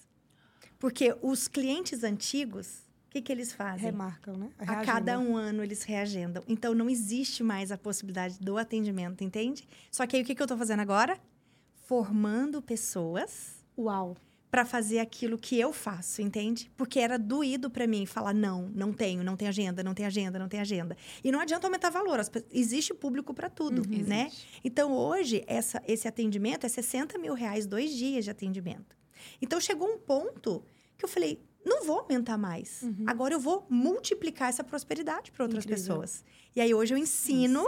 [0.80, 3.92] Porque os clientes antigos, o que, que eles fazem?
[3.92, 4.50] Remarcam, né?
[4.58, 6.44] A cada um ano eles reagendam.
[6.48, 9.68] Então não existe mais a possibilidade do atendimento, entende?
[9.92, 11.20] Só que aí o que, que eu estou fazendo agora?
[11.86, 14.18] Formando pessoas Uau.
[14.58, 16.72] Para fazer aquilo que eu faço, entende?
[16.76, 20.40] Porque era doído para mim falar não, não tenho, não tem agenda, não tem agenda,
[20.40, 20.98] não tem agenda.
[21.24, 24.32] E não adianta aumentar valor, as existe público para tudo, né?
[24.64, 28.98] Então hoje essa, esse atendimento é 60 mil reais dois dias de atendimento.
[29.40, 30.64] Então chegou um ponto
[30.98, 32.84] que eu falei não vou aumentar mais.
[33.06, 35.84] Agora eu vou multiplicar essa prosperidade para outras Incrível.
[35.84, 36.24] pessoas.
[36.56, 37.68] E aí hoje eu ensino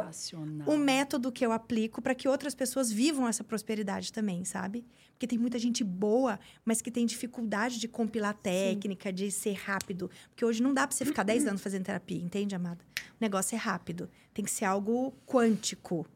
[0.66, 4.86] o método que eu aplico para que outras pessoas vivam essa prosperidade também, sabe?
[5.12, 10.10] Porque tem muita gente boa, mas que tem dificuldade de compilar técnica, de ser rápido.
[10.30, 12.84] Porque hoje não dá para você ficar 10 anos fazendo terapia, entende, amada?
[12.98, 14.10] O negócio é rápido.
[14.34, 16.08] Tem que ser algo quântico.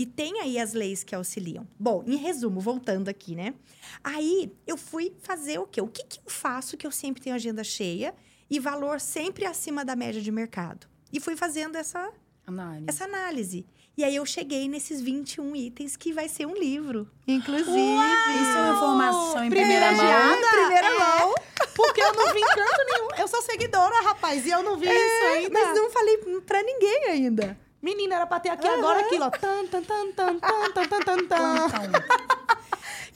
[0.00, 1.66] E tem aí as leis que auxiliam.
[1.78, 3.52] Bom, em resumo, voltando aqui, né?
[4.02, 5.82] Aí eu fui fazer o quê?
[5.82, 8.14] O que, que eu faço que eu sempre tenho agenda cheia
[8.48, 10.86] e valor sempre acima da média de mercado?
[11.12, 12.10] E fui fazendo essa,
[12.46, 12.86] Análise.
[12.88, 13.66] essa análise.
[13.94, 17.68] E aí eu cheguei nesses 21 itens que vai ser um livro, inclusive.
[17.70, 20.38] Isso é uma informação em primeira mão.
[20.50, 21.34] Primeira É, mão.
[21.74, 23.08] Porque eu não vi em canto nenhum.
[23.18, 25.50] Eu sou seguidora, rapaz, e eu não vi isso ainda.
[25.50, 27.58] Mas não falei pra ninguém ainda.
[27.82, 28.74] Menina, era pra ter aqui uhum.
[28.74, 29.30] agora aquilo, ó.
[29.30, 31.92] Tan, tan, tan, tan, tan, tan, tan, tan.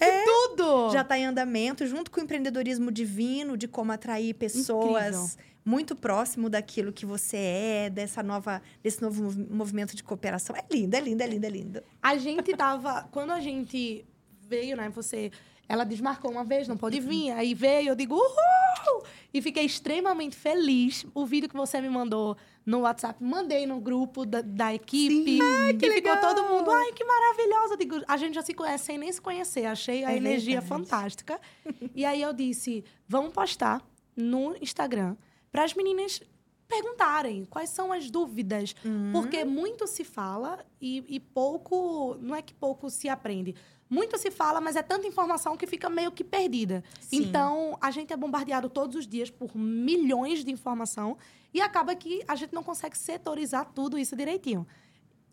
[0.00, 0.90] É, tudo!
[0.92, 5.44] Já tá em andamento, junto com o empreendedorismo divino, de como atrair pessoas Incrível.
[5.64, 10.56] muito próximo daquilo que você é, dessa nova, desse novo movimento de cooperação.
[10.56, 11.82] É lindo, é lindo, é lindo, é lindo.
[12.02, 13.08] A gente tava.
[13.12, 14.04] quando a gente
[14.48, 14.88] veio, né?
[14.90, 15.30] Você.
[15.66, 17.30] Ela desmarcou uma vez, não pode vir.
[17.30, 19.02] Aí veio, eu digo, uhul!
[19.32, 21.06] E fiquei extremamente feliz.
[21.14, 25.38] O vídeo que você me mandou no WhatsApp, mandei no grupo da, da equipe.
[25.78, 26.16] que e legal!
[26.16, 27.76] ficou todo mundo, ai, que maravilhosa.
[27.76, 29.66] Digo, a gente já se conhece sem nem se conhecer.
[29.66, 30.68] Achei a É energia verdade.
[30.68, 31.40] fantástica.
[31.94, 33.82] e aí eu disse, vamos postar
[34.16, 35.16] no Instagram
[35.52, 36.20] para as meninas
[36.66, 38.74] perguntarem quais são as dúvidas.
[38.84, 39.12] Uhum.
[39.12, 42.16] Porque muito se fala e, e pouco.
[42.20, 43.54] Não é que pouco se aprende.
[43.88, 46.82] Muito se fala, mas é tanta informação que fica meio que perdida.
[47.00, 47.16] Sim.
[47.18, 51.16] Então, a gente é bombardeado todos os dias por milhões de informação
[51.52, 54.66] e acaba que a gente não consegue setorizar tudo isso direitinho.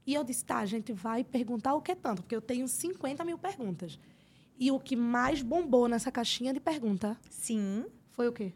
[0.05, 3.23] E eu disse, tá, a gente vai perguntar o que tanto, porque eu tenho 50
[3.23, 3.97] mil perguntas.
[4.59, 7.85] E o que mais bombou nessa caixinha de pergunta Sim.
[8.11, 8.53] foi o quê?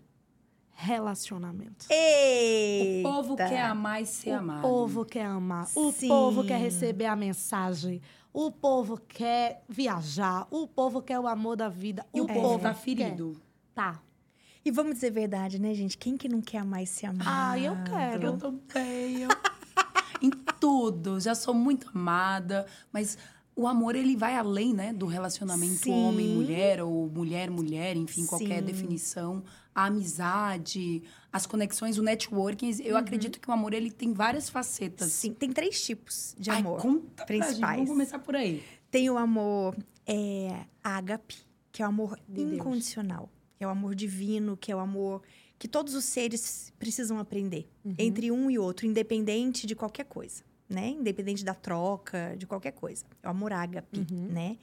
[0.78, 1.86] Relacionamento.
[1.90, 3.10] O Eita.
[3.10, 4.62] povo quer amar e ser o amado.
[4.62, 6.08] povo quer amar, o Sim.
[6.10, 8.02] povo quer receber a mensagem,
[8.38, 12.06] o povo quer viajar, o povo quer o amor da vida.
[12.14, 12.82] E o o povo tá quer.
[12.82, 13.42] ferido.
[13.74, 14.02] Tá.
[14.64, 15.98] E vamos dizer a verdade, né, gente?
[15.98, 17.24] Quem que não quer amar e ser amado?
[17.26, 18.28] Ah, eu quero.
[18.28, 19.22] Eu também.
[19.22, 19.30] eu-
[20.22, 20.30] em
[20.60, 21.18] tudo.
[21.22, 23.18] Já sou muito amada, mas
[23.56, 25.94] o amor ele vai além, né, do relacionamento Sim.
[25.94, 28.66] homem mulher ou mulher mulher, enfim, qualquer Sim.
[28.66, 29.44] definição,
[29.76, 32.72] a amizade, as conexões, o networking.
[32.82, 35.12] Eu acredito que o amor ele tem várias facetas.
[35.12, 36.82] Sim, tem três tipos de Ai, amor.
[36.82, 37.46] conta pra gente.
[37.46, 37.76] principais.
[37.80, 38.64] Vamos começar por aí.
[38.90, 39.76] Tem o amor
[40.08, 41.36] é, ágape,
[41.72, 42.54] que é o amor De Deus.
[42.54, 43.30] incondicional.
[43.58, 45.22] Que é o amor divino, que é o amor
[45.60, 47.70] que todos os seres precisam aprender.
[47.84, 47.96] Uhum.
[47.98, 50.90] Entre um e outro, independente de qualquer coisa, né?
[50.90, 53.06] Independente da troca, de qualquer coisa.
[53.24, 54.28] É o amor ágape, Uhum.
[54.32, 54.58] né?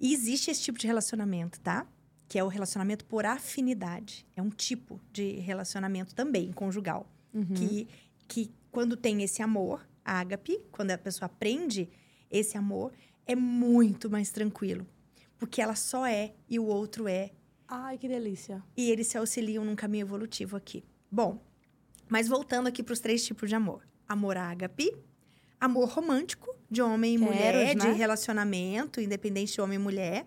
[0.00, 1.84] E existe esse tipo de relacionamento, tá?
[2.28, 4.26] Que é o relacionamento por afinidade.
[4.36, 7.10] É um tipo de relacionamento também conjugal.
[7.32, 7.54] Uhum.
[7.54, 7.88] Que,
[8.26, 11.88] que quando tem esse amor, ágape, quando a pessoa aprende
[12.30, 12.92] esse amor,
[13.26, 14.86] é muito mais tranquilo.
[15.38, 17.30] Porque ela só é e o outro é.
[17.66, 18.62] Ai, que delícia.
[18.76, 20.84] E eles se auxiliam num caminho evolutivo aqui.
[21.10, 21.40] Bom,
[22.08, 24.90] mas voltando aqui para os três tipos de amor: amor ágape,
[25.60, 27.94] amor romântico, de homem e Que mulher, Eros, de né?
[27.94, 30.26] relacionamento, independente de homem e mulher.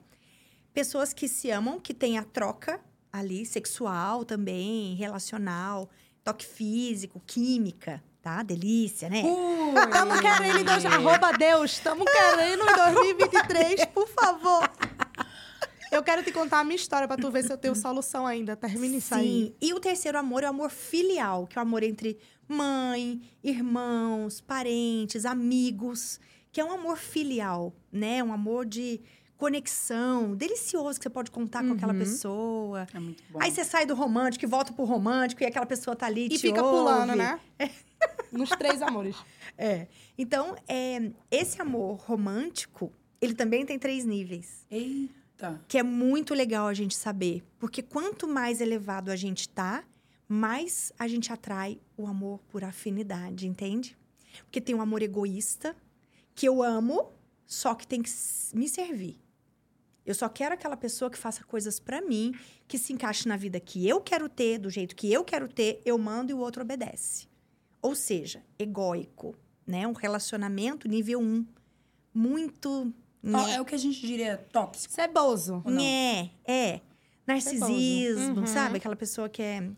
[0.74, 2.80] Pessoas que se amam, que tem a troca
[3.12, 5.90] ali, sexual também, relacional,
[6.24, 8.42] toque físico, química, tá?
[8.42, 9.22] Delícia, né?
[9.86, 10.86] Estamos querendo em dois...
[10.86, 14.70] Arroba Deus, estamos querendo em 2023, por favor.
[15.92, 18.56] Eu quero te contar a minha história pra tu ver se eu tenho solução ainda.
[18.56, 19.48] Termine isso aí.
[19.48, 19.56] Sim.
[19.60, 22.18] E o terceiro amor é o amor filial, que é o amor entre
[22.48, 26.18] mãe, irmãos, parentes, amigos,
[26.50, 28.24] que é um amor filial, né?
[28.24, 29.02] Um amor de
[29.42, 32.00] conexão, delicioso que você pode contar com aquela Uhum.
[32.00, 32.88] pessoa.
[32.94, 33.40] É muito bom.
[33.42, 36.38] Aí você sai do romântico e volta pro romântico e aquela pessoa tá ali E
[36.38, 36.78] fica ouve.
[36.78, 37.40] pulando, né?
[38.32, 39.16] Nos três amores.
[39.58, 39.88] É.
[40.18, 44.66] Então, é, esse amor romântico, ele também tem três níveis.
[44.70, 45.60] Eita.
[45.68, 47.44] que é muito legal a gente saber.
[47.58, 49.84] Porque quanto mais elevado a gente tá,
[50.28, 53.98] mais a gente atrai o amor por afinidade, entende?
[54.44, 55.76] Porque tem um amor egoísta,
[56.36, 57.12] que eu amo,
[57.46, 58.12] só que tem que
[58.54, 59.20] me servir.
[60.06, 62.34] Eu só quero aquela pessoa que faça coisas pra mim,
[62.68, 65.82] que se encaixe na vida que eu quero ter, do jeito que eu quero ter,
[65.86, 67.28] eu mando e o outro obedece.
[67.82, 69.36] Ou seja, egóico,
[69.66, 69.88] né?
[69.88, 71.46] Um relacionamento nível 1.
[72.14, 72.94] Muito.
[73.24, 74.94] Ó, É o que a gente diria tóxico.
[74.94, 75.62] Ceboso.
[75.64, 75.82] Ou não?
[75.84, 76.82] É, é.
[77.28, 78.48] Narcisismo, Uhum.
[78.48, 78.78] sabe?
[78.78, 79.70] Aquela pessoa que é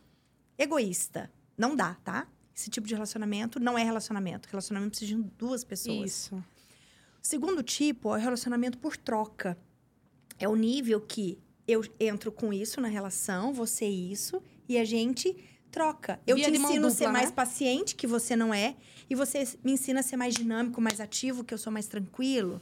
[0.57, 1.31] egoísta.
[1.57, 2.27] Não dá, tá?
[2.55, 4.47] Esse tipo de relacionamento não é relacionamento.
[4.49, 6.11] Relacionamento precisa de duas pessoas.
[6.11, 6.35] Isso.
[6.35, 9.57] O segundo tipo é o relacionamento por troca.
[10.39, 15.35] É o nível que eu entro com isso na relação, você isso, e a gente
[15.71, 16.19] troca.
[16.27, 17.35] Eu Via te ensino a ser mais né?
[17.35, 18.75] paciente, que você não é,
[19.09, 22.61] e você me ensina a ser mais dinâmico, mais ativo, que eu sou mais tranquilo.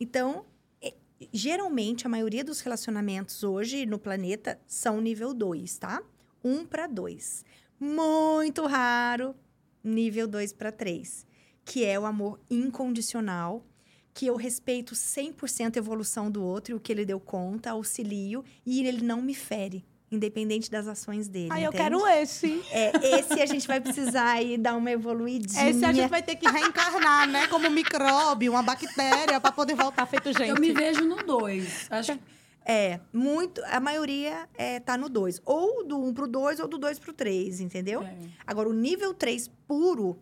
[0.00, 0.44] Então,
[0.82, 0.94] é-
[1.32, 6.02] geralmente, a maioria dos relacionamentos hoje no planeta são nível 2, tá?
[6.42, 7.44] 1 um para 2.
[7.78, 9.34] Muito raro,
[9.82, 11.26] nível 2 para 3,
[11.64, 13.64] que é o amor incondicional,
[14.18, 18.44] que eu respeito 100% a evolução do outro e o que ele deu conta, auxilio,
[18.66, 21.50] e ele não me fere, independente das ações dele.
[21.52, 22.60] Aí eu quero esse.
[22.72, 25.70] É, esse a gente vai precisar aí dar uma evoluidinha.
[25.70, 27.46] Esse a gente vai ter que reencarnar, né?
[27.46, 30.48] Como um micróbio, uma bactéria, pra poder voltar feito gente.
[30.48, 31.86] Eu me vejo no dois.
[31.88, 32.20] Acho que
[32.66, 33.62] É, muito.
[33.66, 35.42] A maioria é, tá no 2.
[35.44, 38.02] Ou do 1 um pro 2 ou do 2 pro 3, entendeu?
[38.02, 38.16] É.
[38.44, 40.18] Agora, o nível 3 puro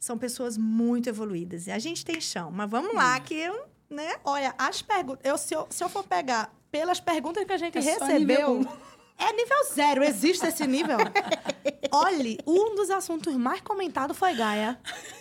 [0.00, 1.66] são pessoas muito evoluídas.
[1.68, 2.50] E a gente tem chão.
[2.50, 4.16] Mas vamos lá, que eu, né?
[4.24, 5.20] Olha, as perguntas.
[5.24, 8.18] Eu, se, eu, se eu for pegar pelas perguntas que a gente É recebeu.
[8.58, 8.72] nível.
[9.18, 10.96] É nível zero, existe esse nível?
[11.92, 14.80] Olhe, um dos assuntos mais comentados foi Gaia.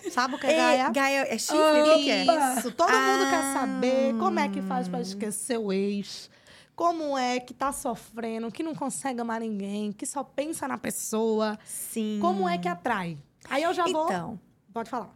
[0.10, 0.90] Sabe o que é Gaia?
[0.90, 1.82] Gaia é chifre?
[1.82, 2.24] O que é?
[2.58, 3.54] Isso, todo mundo quer Ah.
[3.60, 6.30] saber como é que faz pra esquecer o ex.
[6.78, 11.60] Como é que tá sofrendo, que não consegue amar ninguém, que só pensa na pessoa.
[11.66, 12.20] Sim.
[12.22, 13.18] Como é que atrai?
[13.50, 14.40] Aí eu já vou.
[14.80, 15.14] Pode falar.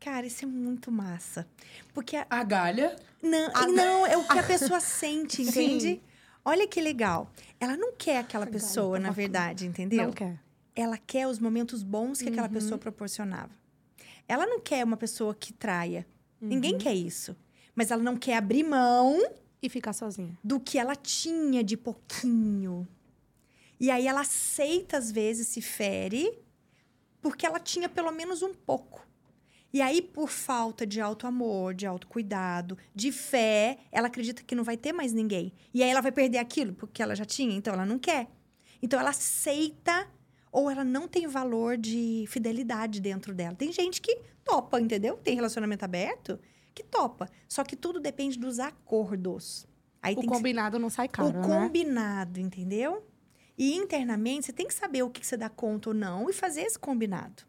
[0.00, 1.46] cara, isso é muito massa.
[1.92, 2.94] Porque a- a galha.
[3.20, 4.42] Não, Ah, não, é o que a
[4.76, 5.48] pessoa sente, Sim.
[5.50, 6.00] entende?
[6.44, 7.28] Olha que legal.
[7.58, 9.14] Ela não quer aquela Gaia, pessoa, tá na bacana.
[9.16, 10.04] verdade, entendeu?
[10.04, 10.38] Não quer.
[10.76, 12.52] Ela quer os momentos bons que aquela Uhum.
[12.54, 13.50] pessoa proporcionava.
[14.28, 16.06] Ela não quer uma pessoa que traia.
[16.40, 16.78] Ninguém Uhum.
[16.78, 17.34] quer isso.
[17.74, 19.20] Mas ela não quer abrir mão
[19.60, 20.38] E ficar sozinha.
[20.44, 22.86] do que ela tinha de pouquinho.
[23.80, 26.38] E aí ela aceita, às vezes, se fere,
[27.20, 29.06] porque ela tinha pelo menos um pouco.
[29.72, 34.78] E aí, por falta de auto-amor, de autocuidado, de fé, ela acredita que não vai
[34.78, 35.52] ter mais ninguém.
[35.74, 38.28] E aí ela vai perder aquilo, porque ela já tinha, então ela não quer.
[38.80, 40.08] Então ela aceita,
[40.50, 43.54] ou ela não tem valor de fidelidade dentro dela.
[43.54, 45.18] Tem gente que topa, entendeu?
[45.18, 46.38] Tem relacionamento aberto
[46.74, 47.28] que topa.
[47.46, 49.66] Só que tudo depende dos acordos.
[50.00, 51.42] Aí O tem que combinado não sai caro, o né?
[51.42, 53.04] combinado, entendeu?
[53.58, 56.60] E internamente você tem que saber o que você dá conta ou não e fazer
[56.62, 57.42] esse combinado.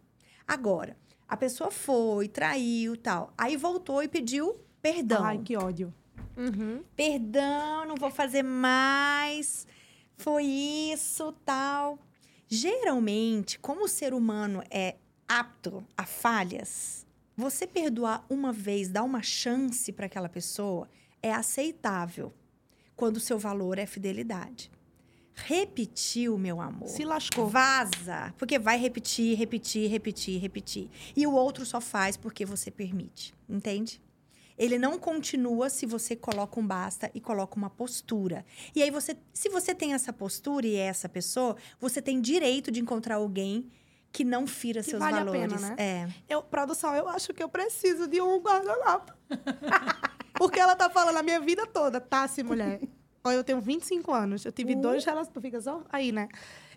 [0.48, 0.98] Agora,
[1.28, 3.32] a pessoa foi, traiu, tal.
[3.38, 5.24] Aí voltou e pediu perdão.
[5.24, 5.94] Ai, que ódio.
[6.36, 6.84] Uhum.
[6.96, 9.68] Perdão, não vou fazer mais.
[10.18, 12.00] Foi isso, tal.
[12.48, 14.96] Geralmente, como o ser humano é
[15.28, 17.06] apto a falhas,
[17.38, 20.90] você perdoar uma vez, dar uma chance para aquela pessoa
[21.22, 22.34] é aceitável
[22.96, 24.72] quando o seu valor é fidelidade.
[25.46, 26.88] Repetiu, meu amor.
[26.88, 27.48] Se lascou.
[27.48, 30.90] Vaza, porque vai repetir, repetir, repetir, repetir.
[31.16, 34.02] E o outro só faz porque você permite, entende?
[34.58, 38.46] Ele não continua se você coloca um basta e coloca uma postura.
[38.76, 42.70] E aí você, se você tem essa postura e é essa pessoa, você tem direito
[42.70, 43.72] de encontrar alguém
[44.12, 45.54] que não fira Que seus vale a valores.
[45.54, 45.76] pena, né?
[45.78, 46.08] É.
[46.28, 49.14] Eu, produção, eu acho que eu preciso de um guardanapo.
[50.34, 52.02] Porque ela tá falando a minha vida toda.
[52.02, 52.82] Tá, se mulher.
[53.30, 54.46] Ó, eu tenho 25 anos.
[54.46, 54.82] Eu tive Uh.
[54.82, 55.42] dois relacionamentos.
[55.42, 56.28] Fica só aí, né?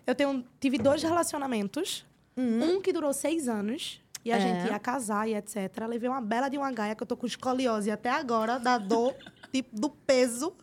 [0.05, 2.05] Eu tenho, tive dois relacionamentos.
[2.37, 4.01] Um que durou seis anos.
[4.25, 4.41] E a Uhum.
[4.41, 4.45] É.
[4.61, 5.57] gente ia casar e etc.
[5.87, 9.13] Levei uma bela de uma gaia, que eu tô com escoliose até agora, da dor,
[9.51, 10.53] tipo, do peso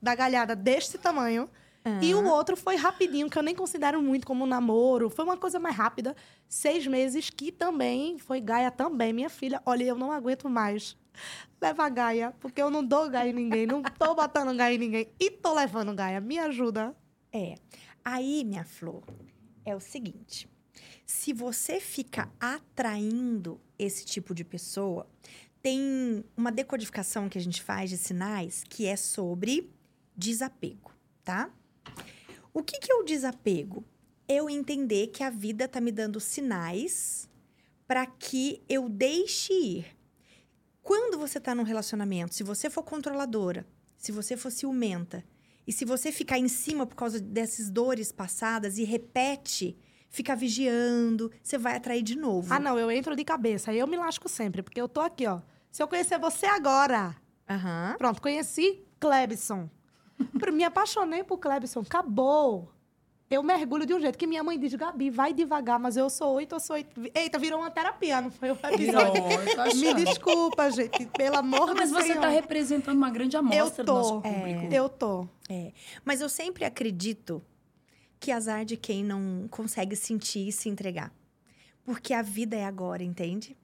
[0.00, 1.48] da galhada deste tamanho.
[2.02, 5.08] E o outro foi rapidinho, que eu nem considero muito como um namoro.
[5.08, 6.14] Foi uma coisa mais rápida.
[6.46, 9.62] Seis meses, que também foi Gaia também, minha filha.
[9.64, 10.94] Olha, eu não aguento mais
[11.60, 15.08] levar Gaia, porque eu não dou Gaia em ninguém, não tô botando Gaia em ninguém.
[15.18, 16.20] E tô levando Gaia.
[16.20, 16.94] Me ajuda.
[17.32, 17.56] É.
[18.04, 19.04] Aí, minha flor,
[19.64, 20.48] é o seguinte:
[21.06, 25.08] se você fica atraindo esse tipo de pessoa,
[25.62, 29.70] tem uma decodificação que a gente faz de sinais que é sobre
[30.16, 30.92] desapego,
[31.24, 31.50] tá?
[32.52, 33.84] O que, que é o desapego?
[34.26, 37.28] Eu entender que a vida tá me dando sinais
[37.86, 39.99] para que eu deixe ir.
[40.82, 43.66] Quando você tá num relacionamento, se você for controladora,
[43.96, 45.24] se você for ciumenta,
[45.66, 49.78] e se você ficar em cima por causa dessas dores passadas e repete,
[50.08, 52.52] fica vigiando, você vai atrair de novo.
[52.52, 53.72] Ah, não, eu entro de cabeça.
[53.72, 55.40] Eu me lasco sempre, porque eu tô aqui, ó.
[55.70, 57.14] Se eu conhecer você agora,
[57.48, 57.94] Aham.
[57.98, 59.70] pronto, conheci, Klebson.
[60.52, 61.80] Me apaixonei por Klebson.
[61.80, 62.72] Acabou.
[63.30, 66.34] Eu mergulho de um jeito que minha mãe diz, Gabi, vai devagar, mas eu sou
[66.34, 67.00] oito, eu sou oito.
[67.14, 69.22] Eita, virou uma terapia, não foi o episódio.
[69.24, 72.04] Eu tô Me desculpa, gente, pelo amor Não, de mas Deus.
[72.06, 74.74] você está representando uma grande amostra do nosso público.
[74.74, 75.28] Eu tô.
[76.04, 77.40] Mas eu sempre acredito
[78.18, 81.12] que azar de quem não consegue sentir e se entregar.
[81.84, 83.56] Porque a vida é agora, entende?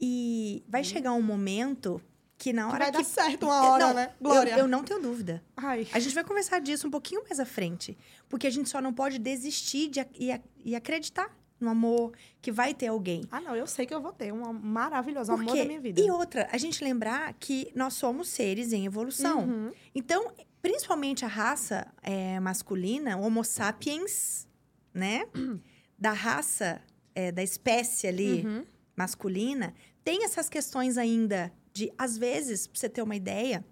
[0.00, 2.00] E vai chegar um momento
[2.44, 2.98] que na Que hora vai que...
[2.98, 4.10] dar certo uma hora, Não, né?
[4.20, 4.58] eu- Glória.
[4.58, 5.42] Eu, não tenho dúvida.
[5.56, 5.86] Ai.
[5.94, 7.96] A gente vai conversar disso um pouquinho mais à frente.
[8.28, 12.74] Porque a gente só não pode desistir de, e, e acreditar no amor, que vai
[12.74, 13.22] ter alguém.
[13.30, 15.98] Ah, não, eu sei que eu vou ter uma maravilhosa Por amor da minha vida.
[16.02, 19.44] E outra, a gente lembrar que nós somos seres em evolução.
[19.44, 19.72] Uhum.
[19.94, 20.30] Então,
[20.60, 24.46] principalmente a raça é, masculina, Homo sapiens,
[24.92, 25.26] né?
[25.98, 26.82] Da raça,
[27.14, 28.64] é, da espécie ali Uhum.
[28.94, 29.72] masculina,
[30.04, 33.64] tem essas questões ainda de, às vezes, pra você ter uma ideia,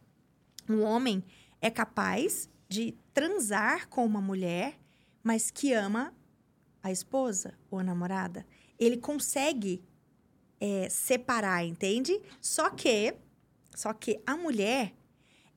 [0.68, 1.24] um homem
[1.60, 4.78] é capaz de transar com uma mulher,
[5.22, 6.12] mas que ama
[6.82, 8.44] a esposa ou a namorada.
[8.78, 9.84] Ele consegue
[10.60, 12.20] é, separar, entende?
[12.40, 13.14] Só que,
[13.74, 14.92] só que a mulher,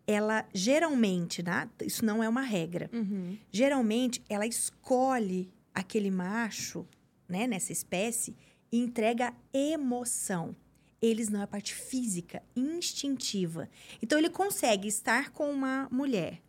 [0.06, 1.68] ela geralmente, né?
[1.82, 2.92] Isso não é uma regra.
[2.94, 3.40] Uhum.
[3.52, 6.88] Geralmente, ela escolhe aquele macho,
[7.28, 8.36] né, nessa espécie,
[8.72, 10.56] e entrega emoção.
[11.02, 13.70] Eles não é a parte física, instintiva.
[14.02, 16.42] Então, ele consegue estar com uma mulher,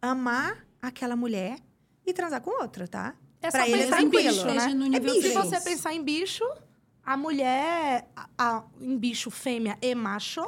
[0.00, 1.58] amar aquela mulher
[2.06, 3.14] e transar com outra, tá?
[3.40, 4.74] É Pra só ele é pensar em tranquilo, bicho, né?
[4.74, 5.22] no É bicho.
[5.22, 6.44] Se você pensar em bicho,
[7.04, 10.46] a mulher, a, a- em bicho fêmea e macho,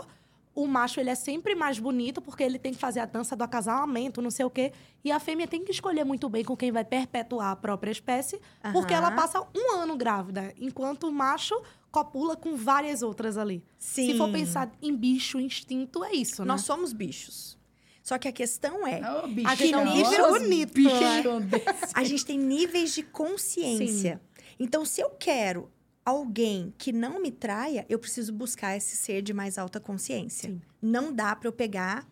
[0.54, 3.42] o macho ele é sempre mais bonito porque ele tem que fazer a dança do
[3.44, 4.72] acasalamento, não sei o quê.
[5.04, 8.40] E a fêmea tem que escolher muito bem com quem vai perpetuar a própria espécie,
[8.72, 11.54] porque ela passa um ano grávida, enquanto o macho
[11.96, 13.64] copula com várias outras ali.
[13.78, 14.12] Sim.
[14.12, 16.48] Se for pensar em bicho, instinto, é isso, né?
[16.48, 17.56] Nós somos bichos.
[18.02, 21.40] Só que a questão é, Ô, bicho, A gente é um nossa, nível bonito, bicho
[21.40, 21.40] né?
[21.40, 21.92] desse.
[21.94, 24.20] a gente tem níveis de consciência.
[24.60, 25.70] Então, se eu quero
[26.04, 30.50] alguém que não me traia, eu preciso buscar esse ser de mais alta consciência.
[30.50, 30.60] Sim.
[30.82, 32.06] Não dá para eu pegar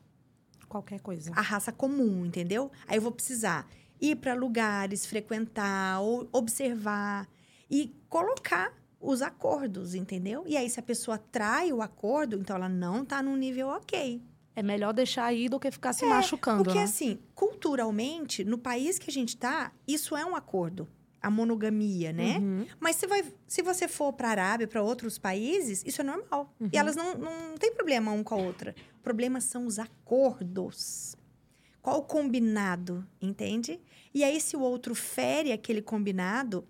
[0.67, 1.31] Qualquer coisa.
[1.37, 2.73] a raça comum, entendeu?
[2.89, 3.69] Aí eu vou precisar
[4.01, 7.29] ir para lugares, frequentar, ou observar
[7.71, 8.73] e colocar
[9.05, 10.45] os acordos, entendeu?
[10.47, 14.23] E aí, se a pessoa trai o acordo, então ela não tá num nível ok.
[14.57, 16.85] É melhor deixar aí do que ficar se machucando, Porque, né?
[16.85, 20.89] assim, culturalmente, no país que a gente tá, isso é um acordo.
[21.21, 22.39] A monogamia, né?
[22.39, 22.67] Uhum.
[22.79, 26.55] Mas se, vai, se você for para a Arábia, para outros países, isso é normal.
[26.73, 28.75] E elas não, não têm problema um com a outra.
[28.99, 31.17] O problema são os acordos.
[31.81, 33.81] Qual o combinado, entende?
[34.13, 36.67] E aí, se o outro fere aquele combinado,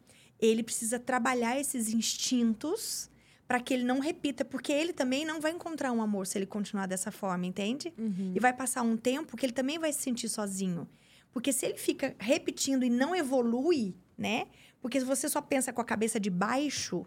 [0.47, 3.11] ele precisa trabalhar esses instintos
[3.47, 6.47] para que ele não repita, porque ele também não vai encontrar um amor se ele
[6.47, 7.93] continuar dessa forma, entende?
[7.99, 8.33] Uhum.
[8.35, 10.89] E vai passar um tempo que ele também vai se sentir sozinho.
[11.33, 14.47] Porque se ele fica repetindo e não evolui, né?
[14.81, 17.05] Porque se você só pensa com a cabeça de baixo,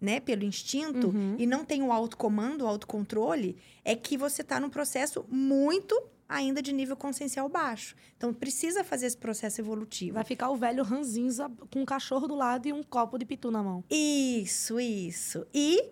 [0.00, 1.34] né, pelo instinto, Uhum.
[1.38, 5.98] e não tem o autocomando, o autocontrole, é que você está num processo muito
[6.28, 7.94] ainda de nível consciencial baixo.
[8.16, 10.14] Então precisa fazer esse processo evolutivo.
[10.14, 13.50] Vai ficar o velho ranzinza com um cachorro do lado e um copo de pitu
[13.50, 13.84] na mão.
[13.90, 15.46] Isso, isso.
[15.52, 15.90] E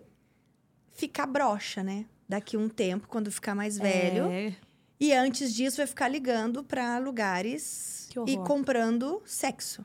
[0.93, 2.07] ficar broxa, né?
[2.29, 4.27] Daqui um tempo, quando ficar mais velho.
[4.27, 4.55] É.
[4.99, 9.85] E antes disso, vai ficar ligando para lugares e comprando sexo.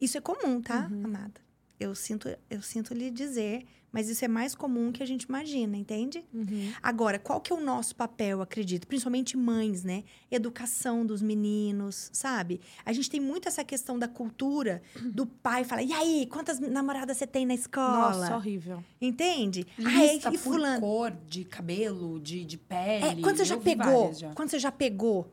[0.00, 1.04] Isso é comum, tá, Uhum.
[1.04, 1.40] amada?
[1.78, 5.76] Eu sinto, eu sinto lhe dizer, mas isso é mais comum que a gente imagina,
[5.76, 6.24] entende?
[6.32, 6.72] Uhum.
[6.82, 8.86] Agora, qual que é o nosso papel, acredito?
[8.86, 10.04] Principalmente mães, né?
[10.30, 12.60] Educação dos meninos, sabe?
[12.84, 14.82] A gente tem muito essa questão da cultura
[15.12, 18.82] do pai falar: "E aí, quantas namoradas você tem na escola?" Nossa, horrível.
[19.00, 19.66] Entende?
[19.78, 20.80] Lista ah, e por fulano.
[20.80, 23.04] cor de cabelo, de, de pele.
[23.04, 24.12] É, quando você já pegou?
[24.12, 24.32] já.
[24.34, 25.30] Quando você já pegou?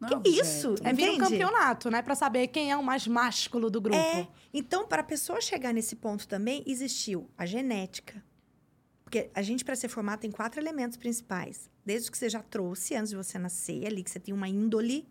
[0.00, 0.74] Não, que isso?
[0.82, 2.00] É vir um campeonato, né?
[2.00, 3.98] Pra saber quem é o mais másculo do grupo.
[3.98, 4.26] É.
[4.52, 8.24] Então, para a pessoa chegar nesse ponto também, existiu a genética.
[9.04, 11.68] Porque a gente, para ser formado, tem quatro elementos principais.
[11.84, 14.48] Desde o que você já trouxe antes de você nascer, ali, que você tem uma
[14.48, 15.06] índole.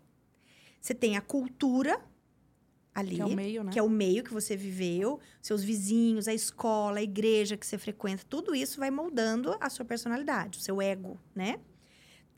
[0.80, 2.02] Você tem a cultura,
[2.94, 3.16] ali.
[3.16, 3.72] Que é o meio, né?
[3.72, 7.78] que é o meio que você viveu, seus vizinhos, a escola, a igreja que você
[7.78, 11.60] frequenta, tudo isso vai moldando a sua personalidade, o seu ego, né?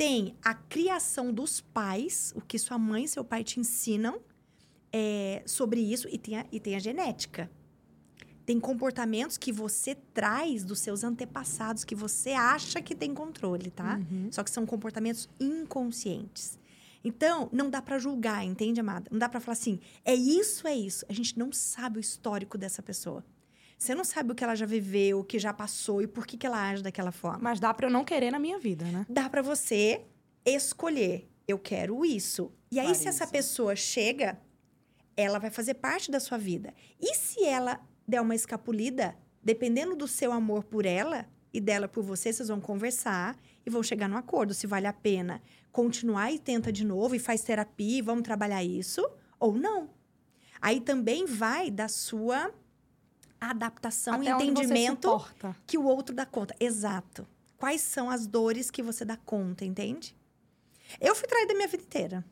[0.03, 4.21] Tem a criação dos pais, o que sua mãe e seu pai te ensinam
[4.93, 7.49] é, sobre isso, e tem, a, e tem a genética.
[8.45, 14.01] Tem comportamentos que você traz dos seus antepassados, que você acha que tem controle, tá?
[14.11, 14.27] Uhum.
[14.33, 16.59] Só que são comportamentos inconscientes.
[17.05, 19.09] Então, não dá pra julgar, entende, amada?
[19.09, 21.07] Não dá pra falar assim, é isso, é isso.
[21.09, 23.25] A gente não sabe o histórico dessa pessoa.
[23.83, 26.37] Você não sabe o que ela já viveu, o que já passou e por que,
[26.37, 27.41] que ela age daquela forma.
[27.43, 29.05] Mas dá pra eu não querer na minha vida, né?
[29.09, 30.03] Dá pra você
[30.47, 31.29] escolher.
[31.49, 32.53] Eu quero isso.
[32.71, 34.41] E aí, se essa pessoa chega,
[35.17, 36.73] ela vai fazer parte da sua vida.
[37.01, 42.05] E se ela der uma escapulida, dependendo do seu amor por ela e dela por
[42.05, 46.39] você, vocês vão conversar e vão chegar no acordo se vale a pena continuar e
[46.39, 49.05] tenta de novo e faz terapia e vamos trabalhar isso
[49.41, 49.91] ou não.
[50.61, 52.55] Aí também vai da sua
[53.51, 55.25] adaptação Até e entendimento
[55.67, 56.55] que o outro dá conta.
[56.61, 57.27] Exato.
[57.59, 60.17] Quais são as dores que você dá conta, entende?
[61.01, 62.25] Eu fui traída a minha vida inteira.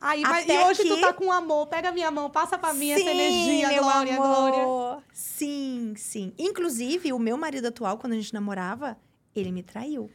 [0.00, 2.90] Aí, mas, e hoje tu que- tá com amor, pega minha mão, passa pra mim
[2.90, 4.26] essa Sim, energia, meu glória, amor.
[4.26, 5.04] glória.
[5.12, 6.32] Sim, sim.
[6.38, 8.96] Inclusive, o meu marido atual, quando a gente namorava,
[9.34, 10.08] ele me traiu.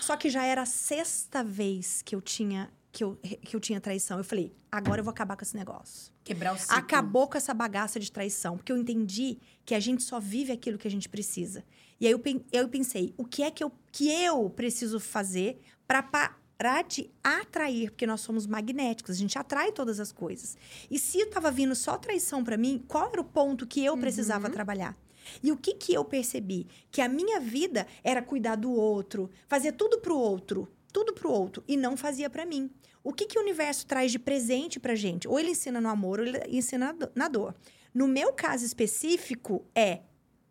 [0.00, 3.80] Só que já era a sexta vez que eu tinha que eu, que eu tinha
[3.80, 4.18] traição.
[4.18, 6.12] Eu falei, agora eu vou acabar com esse negócio.
[6.24, 6.76] Quebrar o ciclo.
[6.76, 10.78] Acabou com essa bagaça de traição, porque eu entendi que a gente só vive aquilo
[10.78, 11.64] que a gente precisa.
[12.00, 12.22] E aí eu,
[12.52, 17.90] eu pensei, o que é que eu, que eu preciso fazer para parar de atrair?
[17.90, 20.56] Porque nós somos magnéticos, a gente atrai todas as coisas.
[20.90, 24.50] E se estava vindo só traição para mim, qual era o ponto que eu precisava
[24.50, 24.96] trabalhar?
[25.42, 26.66] E o que que eu percebi?
[26.90, 31.62] Que a minha vida era cuidar do outro, fazer tudo pro outro, tudo pro outro,
[31.68, 32.70] e não fazia para mim.
[33.02, 35.26] O que, que o universo traz de presente pra gente?
[35.26, 37.54] Ou ele ensina no amor, ou ele ensina na do- na dor.
[37.94, 40.00] No meu caso específico, é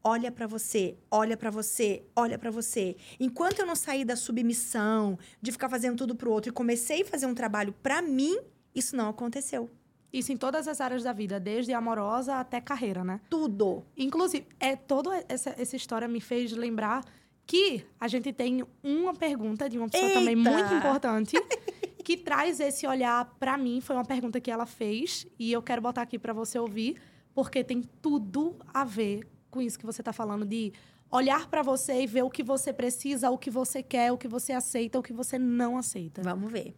[0.03, 2.95] olha pra você, olha pra você, olha pra você.
[3.19, 7.05] Enquanto eu não saí da submissão, de ficar fazendo tudo pro outro e comecei a
[7.05, 8.39] fazer um trabalho pra mim,
[8.73, 9.69] isso não aconteceu.
[10.11, 13.21] Isso em todas as áreas da vida, desde amorosa até carreira, né?
[13.29, 13.85] Tudo.
[13.95, 17.03] Inclusive, é, toda essa, essa história me fez lembrar
[17.49, 20.51] que a gente tem uma pergunta de uma pessoa também Eita!
[20.51, 21.35] muito importante
[22.05, 23.81] que traz esse olhar pra mim.
[23.81, 27.01] Foi uma pergunta que ela fez e eu quero botar aqui pra você ouvir,
[27.33, 30.71] porque tem tudo a ver com isso que você tá falando de
[31.09, 34.27] olhar pra você e ver o que você precisa, o que você quer, o que
[34.27, 36.21] você aceita, o que você não aceita.
[36.21, 36.75] Vamos ver.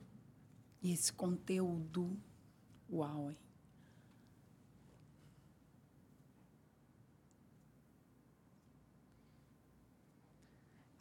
[0.82, 2.17] E esse conteúdo.
[2.89, 3.38] Uau, hein?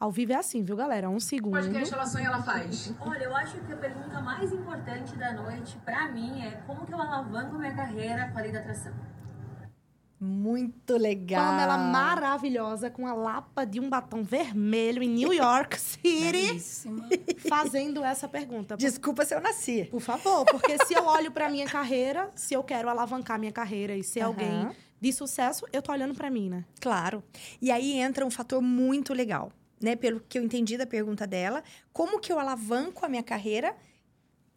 [0.01, 1.11] Ao vivo é assim, viu, galera?
[1.11, 1.53] Um segundo.
[1.53, 2.95] Podcast ela sonha, ela faz.
[3.01, 6.95] Olha, eu acho que a pergunta mais importante da noite, pra mim, é como que
[6.95, 8.95] eu alavanco minha carreira com a lei da atração?
[10.19, 11.45] Muito legal.
[11.51, 17.07] Pamela maravilhosa com a lapa de um batom vermelho em New York City, Belíssima.
[17.49, 18.77] fazendo essa pergunta.
[18.79, 19.87] Desculpa se eu nasci.
[19.91, 23.95] Por favor, porque se eu olho pra minha carreira, se eu quero alavancar minha carreira
[23.95, 24.29] e ser Aham.
[24.29, 24.69] alguém
[25.01, 26.65] de sucesso, eu tô olhando pra mim, né?
[26.81, 27.23] Claro.
[27.61, 29.97] E aí entra um fator muito legal, né?
[29.97, 31.63] Pelo que eu entendi da pergunta dela,
[31.93, 33.77] como que eu alavanco a minha carreira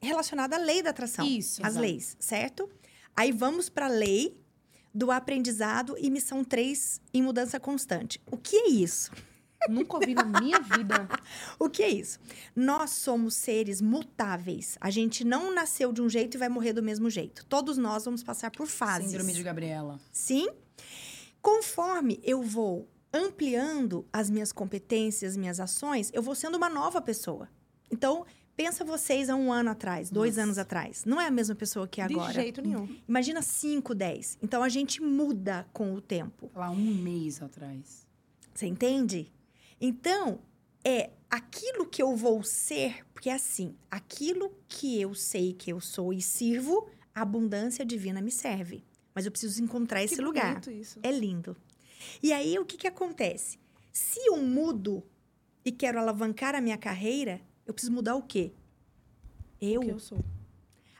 [0.01, 1.25] relacionada à lei da atração?
[1.25, 1.81] Isso, As exato.
[1.81, 2.69] leis, certo?
[3.15, 4.37] Aí vamos para a lei
[4.93, 8.21] do aprendizado e missão 3 em mudança constante.
[8.29, 9.11] O que é isso?
[9.69, 11.07] Nunca ouvi na minha vida.
[11.57, 12.19] O que é isso?
[12.53, 14.77] Nós somos seres mutáveis.
[14.81, 17.45] A gente não nasceu de um jeito e vai morrer do mesmo jeito.
[17.45, 19.11] Todos nós vamos passar por fases.
[19.11, 19.99] Síndrome de Gabriela.
[20.11, 20.49] Sim.
[21.41, 27.47] Conforme eu vou ampliando as minhas competências, minhas ações, eu vou sendo uma nova pessoa.
[27.91, 30.43] Então, pensa vocês há um ano atrás, dois Nossa.
[30.43, 31.05] anos atrás.
[31.05, 32.33] Não é a mesma pessoa que é De agora.
[32.33, 32.87] jeito nenhum.
[33.07, 34.39] Imagina 5, 10.
[34.41, 36.49] Então, a gente muda com o tempo.
[36.55, 38.07] Lá um mês atrás.
[38.53, 39.31] Você entende?
[39.79, 40.39] Então,
[40.83, 45.79] é aquilo que eu vou ser, porque é assim, aquilo que eu sei que eu
[45.79, 48.83] sou e sirvo, a abundância divina me serve.
[49.15, 50.59] Mas eu preciso encontrar esse Que lugar.
[50.59, 50.99] bonito isso.
[51.03, 51.55] É lindo.
[52.21, 53.59] E aí, o que, que acontece?
[53.91, 55.03] Se eu mudo
[55.63, 58.51] e quero alavancar a minha carreira, eu preciso mudar o quê?
[59.61, 59.81] Eu.
[59.81, 60.19] O que eu sou.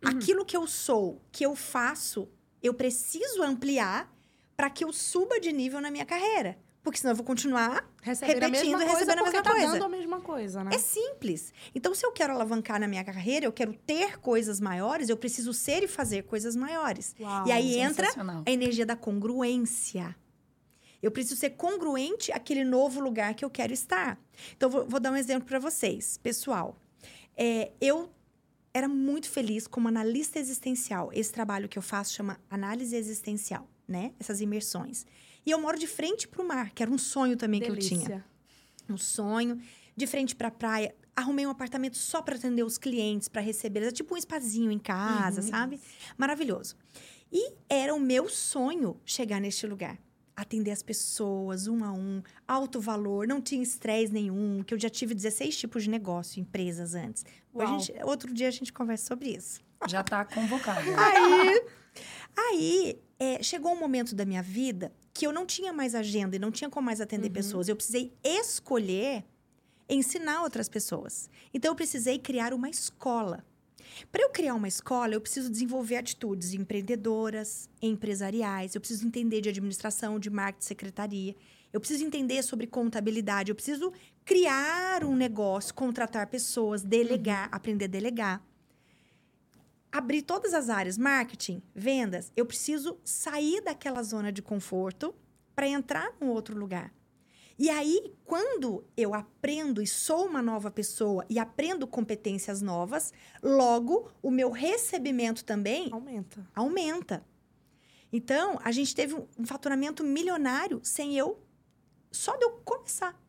[0.04, 2.30] Aquilo que eu sou, que eu faço,
[2.62, 4.14] eu preciso ampliar
[4.56, 6.58] para que eu suba de nível na minha carreira.
[6.84, 7.89] Porque senão eu vou continuar.
[8.01, 9.68] Recebendo a Repetindo, coisa recebendo a mesma tá coisa.
[9.72, 10.72] dando a mesma coisa, né?
[10.74, 11.54] É simples.
[11.74, 15.54] Então, se eu quero alavancar na minha carreira, eu quero ter coisas maiores, eu preciso
[15.54, 17.16] ser e fazer coisas maiores.
[17.18, 18.43] Uau, e aí entra Sensacional.
[18.45, 20.14] a energia da congruência.
[21.04, 24.18] Eu preciso ser congruente àquele novo lugar que eu quero estar.
[24.56, 26.78] Então, vou, vou dar um exemplo para vocês, pessoal.
[27.36, 28.10] É, eu
[28.74, 31.12] era muito feliz como analista existencial.
[31.14, 34.14] Esse trabalho que eu faço chama análise existencial, né?
[34.20, 35.06] Essas imersões.
[35.45, 37.78] E eu moro de frente para o mar, que era um sonho também que eu
[37.78, 38.26] tinha Delícia.
[38.89, 39.60] um sonho,
[39.95, 40.95] de frente para a praia.
[41.16, 44.80] Arrumei um apartamento só para atender os clientes, para receber, era tipo um espazinho em
[44.80, 45.47] casa, Uhum.
[45.49, 45.82] sabe?
[46.18, 46.76] Maravilhoso.
[47.32, 49.99] E era o meu sonho chegar neste lugar.
[50.36, 54.90] Atender as pessoas, um a um, alto valor, não tinha estresse nenhum, que eu já
[54.90, 57.24] tive 16 tipos de negócio, empresas antes.
[57.80, 59.62] Gente- outro dia a gente conversa sobre isso.
[59.88, 60.82] Já tá convocada.
[60.82, 61.62] Aí,
[62.36, 66.40] aí é, chegou um momento da minha vida que eu não tinha mais agenda e
[66.40, 67.68] não tinha como mais atender pessoas.
[67.70, 69.24] Eu precisei escolher
[69.88, 71.30] ensinar outras pessoas.
[71.54, 73.46] Então eu precisei criar uma escola.
[74.12, 79.50] Para eu criar uma escola, eu preciso desenvolver atitudes empreendedoras, empresariais, eu preciso entender de
[79.50, 81.36] administração, de marketing, secretaria,
[81.72, 83.91] eu preciso entender sobre contabilidade, eu preciso
[84.24, 88.46] criar um negócio, contratar pessoas, delegar, aprender a delegar.
[89.91, 95.14] Abrir todas as áreas, marketing, vendas, eu preciso sair daquela zona de conforto
[95.56, 96.91] para entrar num outro lugar.
[97.58, 104.12] E aí, quando eu aprendo e sou uma nova pessoa e aprendo competências novas, logo
[104.22, 106.47] o meu recebimento também Aumenta.
[106.56, 107.26] aumenta.
[108.12, 111.43] Então, a gente teve um faturamento milionário sem eu
[112.12, 113.20] só de eu começar.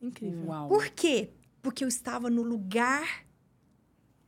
[0.00, 0.46] Incrível.
[0.46, 0.68] Uau.
[0.68, 1.30] Por quê?
[1.62, 3.26] Porque eu estava no lugar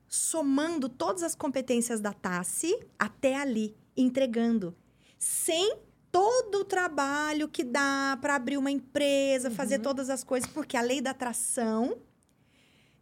[0.06, 4.76] somando todas as competências da Tassi até ali, entregando,
[5.18, 5.78] sem
[6.12, 10.82] todo o trabalho que dá para abrir uma empresa, fazer todas as coisas, porque a
[10.82, 11.96] lei da atração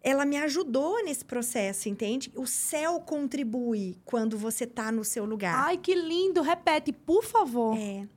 [0.02, 2.32] ela me ajudou nesse processo, entende?
[2.34, 5.54] O céu contribui quando você tá no seu lugar.
[5.66, 6.40] Ai, que lindo.
[6.40, 7.76] Repete, por favor.
[7.76, 8.08] É.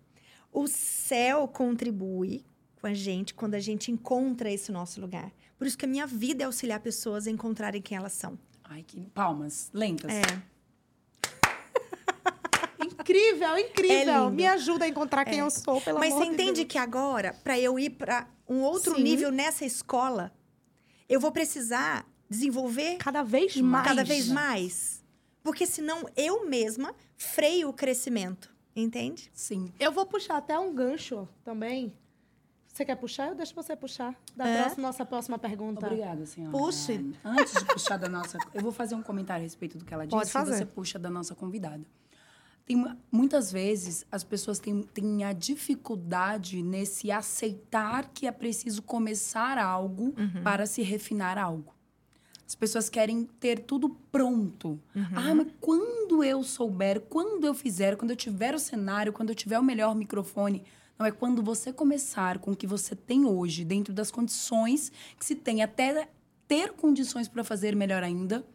[0.51, 2.45] O céu contribui
[2.79, 5.31] com a gente quando a gente encontra esse nosso lugar.
[5.57, 8.37] Por isso que a minha vida é auxiliar pessoas a encontrarem quem elas são.
[8.63, 9.69] Ai, que palmas.
[9.73, 10.11] Lentas.
[10.11, 10.52] É.
[13.03, 14.27] Incrível, incrível.
[14.27, 14.31] É.
[14.31, 15.41] Me ajuda a encontrar quem É.
[15.41, 16.67] eu sou, pelo Mas amor você de entende Deus.
[16.71, 19.03] que agora, para eu ir para um outro Sim.
[19.03, 20.31] nível nessa escola,
[21.09, 23.87] eu vou precisar desenvolver Cada vez mais.
[23.87, 25.03] cada vez mais.
[25.43, 28.51] Porque senão eu mesma freio o crescimento.
[28.75, 29.29] Entende?
[29.35, 29.71] Sim.
[29.79, 31.93] Eu vou puxar até um gancho também.
[32.67, 33.27] Você quer puxar?
[33.27, 34.15] Eu deixo você puxar.
[34.35, 34.61] Da É?
[34.63, 35.85] próxima, nossa próxima pergunta.
[35.85, 36.57] Obrigada, senhora.
[36.57, 37.13] Puxe.
[37.23, 38.35] Antes de puxar da nossa.
[38.51, 40.17] Eu vou fazer um comentário a respeito do que ela disse.
[40.17, 40.57] Pode fazer.
[40.57, 41.85] Você puxa da nossa convidada.
[42.65, 48.81] Tem, mu- muitas vezes as pessoas têm, têm a dificuldade nesse aceitar que é preciso
[48.81, 51.73] começar algo para se refinar algo.
[52.47, 54.79] As pessoas querem ter tudo pronto.
[55.15, 59.35] Ah, mas quando eu souber, quando eu fizer, quando eu tiver o cenário, quando eu
[59.35, 60.63] tiver o melhor microfone.
[60.99, 65.25] Não, é quando você começar com o que você tem hoje, dentro das condições que
[65.25, 66.07] se tem, até
[66.53, 68.45] ter condições para fazer melhor ainda,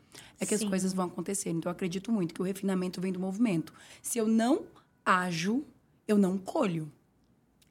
[0.41, 0.69] é que as Sim.
[0.69, 1.51] coisas vão acontecer.
[1.51, 3.73] Então, eu acredito muito que o refinamento vem do movimento.
[4.03, 4.63] Se eu não
[5.05, 5.65] ajo,
[6.07, 6.91] eu não colho.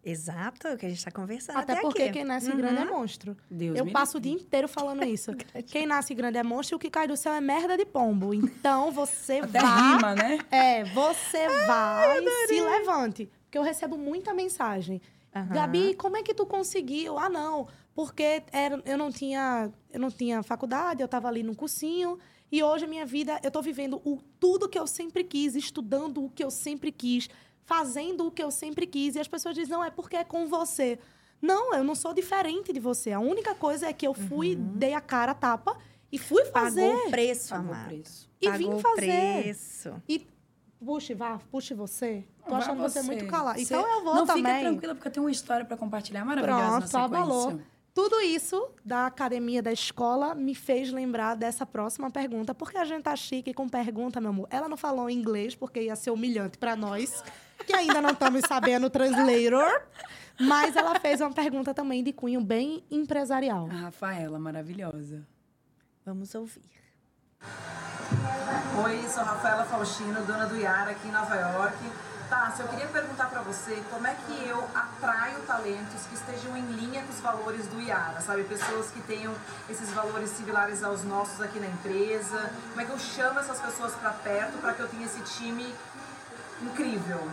[0.03, 2.13] Exato, é o que a gente está conversando Até até, porque aqui.
[2.13, 3.35] quem nasce grande é monstro.
[3.51, 4.37] Deus eu passo o livre.
[4.37, 5.31] dia inteiro falando isso.
[5.65, 8.33] quem nasce grande é monstro e o que cai do céu é merda de pombo.
[8.33, 9.95] Então você Até vai.
[9.95, 10.39] rima, né?
[10.49, 13.29] É, você vai se levante.
[13.43, 15.01] Porque eu recebo muita mensagem.
[15.35, 15.53] Aham.
[15.53, 17.17] Gabi, como é que tu conseguiu?
[17.17, 21.55] Ah, não, porque era, eu não tinha, eu não tinha faculdade, eu estava ali no
[21.55, 22.17] cursinho
[22.51, 26.23] e hoje a minha vida, eu tô vivendo o tudo que eu sempre quis, estudando
[26.25, 27.29] o que eu sempre quis,
[27.65, 30.47] fazendo o que eu sempre quis e as pessoas dizem: "Não, é porque é com
[30.47, 30.97] você".
[31.41, 33.11] Não, eu não sou diferente de você.
[33.11, 35.77] A única coisa é que eu fui, dei a cara a tapa
[36.11, 37.87] e fui fazer Pagou o preço, Pagou o amado.
[37.89, 38.29] preço.
[38.41, 39.43] e Pagou vim fazer.
[39.43, 40.01] preço.
[40.09, 40.25] E
[40.83, 42.25] puxe, vá, puxe você.
[42.45, 43.01] Tô Vai achando você.
[43.01, 43.59] muito calado.
[43.59, 44.43] Você- Então eu vou Não, também.
[44.53, 47.05] fica tranquila, porque eu tenho uma história para compartilhar maravilhosa na Pronto, sequência.
[47.05, 47.59] abalou.
[47.93, 52.53] Tudo isso da academia da escola me fez lembrar dessa próxima pergunta.
[52.53, 54.47] Porque a gente tá chique com pergunta, meu amor.
[54.51, 57.23] Ela não falou em inglês porque ia ser humilhante para nós,
[57.65, 59.81] que ainda não estamos sabendo o translator.
[60.39, 63.67] Mas ela fez uma pergunta também de cunho bem empresarial.
[63.71, 65.27] A Rafaela, maravilhosa.
[66.05, 66.61] Vamos ouvir.
[68.83, 71.77] Oi, sou Rafaela Faustino, dona do Iara aqui em Nova York.
[72.29, 76.65] Tássia, eu queria perguntar pra você como é que eu atraio talentos que estejam em
[76.73, 78.43] linha com os valores do Iara, sabe?
[78.43, 79.33] Pessoas que tenham
[79.69, 82.51] esses valores similares aos nossos aqui na empresa.
[82.69, 85.73] Como é que eu chamo essas pessoas pra perto para que eu tenha esse time
[86.61, 87.29] incrível?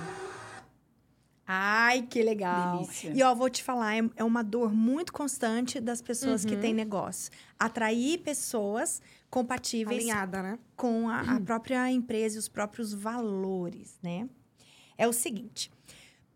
[1.46, 2.78] Ai, que legal.
[2.78, 3.10] Delícia.
[3.12, 6.50] E ó, vou te falar, é, é uma dor muito constante das pessoas Uhum.
[6.50, 7.30] que têm negócio.
[7.58, 9.02] Atrair pessoas
[9.34, 10.58] compatíveis Alinhada, né?
[10.76, 14.28] com a, a própria empresa e os próprios valores, né?
[14.96, 15.72] É o seguinte,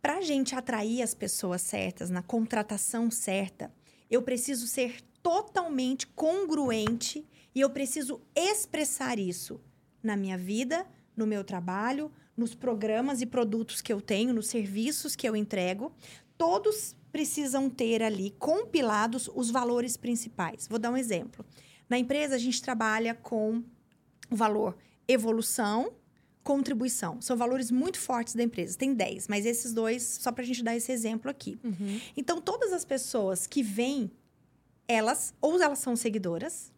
[0.03, 3.73] para a gente atrair as pessoas certas, na contratação certa,
[4.11, 7.25] eu preciso ser totalmente congruente
[7.55, 9.61] e eu preciso expressar isso
[10.03, 10.85] na minha vida,
[11.17, 15.93] no meu trabalho, nos programas e produtos que eu tenho, nos serviços que eu entrego.
[16.37, 20.67] Todos precisam ter ali compilados os valores principais.
[20.67, 21.45] Vou dar um exemplo.
[21.89, 23.63] Na empresa, a gente trabalha com
[24.31, 24.77] o valor
[25.07, 25.95] evolução,
[26.43, 27.21] contribuição.
[27.21, 28.77] São valores muito fortes da empresa.
[28.77, 31.59] Tem 10, mas esses dois, só para a gente dar esse exemplo aqui.
[32.17, 34.11] Então, todas as pessoas que vêm,
[34.87, 36.73] elas, ou elas são seguidoras,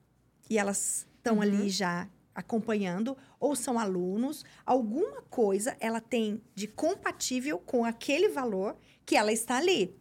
[0.48, 7.58] e elas estão ali já acompanhando, ou são alunos, alguma coisa ela tem de compatível
[7.58, 9.96] com aquele valor que ela está ali.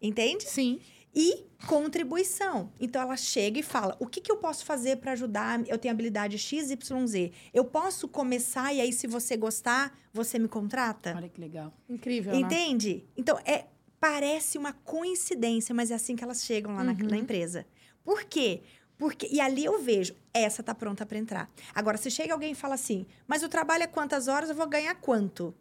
[0.00, 0.44] Entende?
[0.44, 0.80] Sim.
[1.14, 2.70] E contribuição.
[2.80, 5.66] Então ela chega e fala: o que, que eu posso fazer para ajudar?
[5.68, 7.30] Eu tenho habilidade XYZ.
[7.52, 11.14] Eu posso começar e aí, se você gostar, você me contrata?
[11.16, 11.72] Olha que legal.
[11.88, 12.38] Incrível, né?
[12.40, 13.04] Entende?
[13.16, 13.66] Então, é,
[13.98, 17.08] parece uma coincidência, mas é assim que elas chegam lá na, Uhum.
[17.10, 17.66] na empresa.
[18.04, 18.62] Por quê?
[18.96, 21.50] Porque, e ali eu vejo, essa tá pronta para entrar.
[21.74, 24.66] Agora, se chega alguém e fala assim, mas o trabalho é quantas horas, eu vou
[24.68, 25.54] ganhar quanto?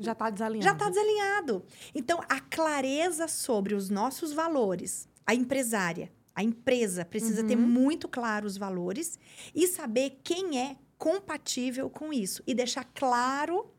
[0.00, 0.64] Já tá desalinhado.
[0.64, 1.62] Já está desalinhado.
[1.94, 8.46] Então, a clareza sobre os nossos valores, a empresária, a empresa precisa ter muito claro
[8.46, 9.18] os valores
[9.54, 12.42] e saber quem é compatível com isso.
[12.46, 13.70] E deixar claro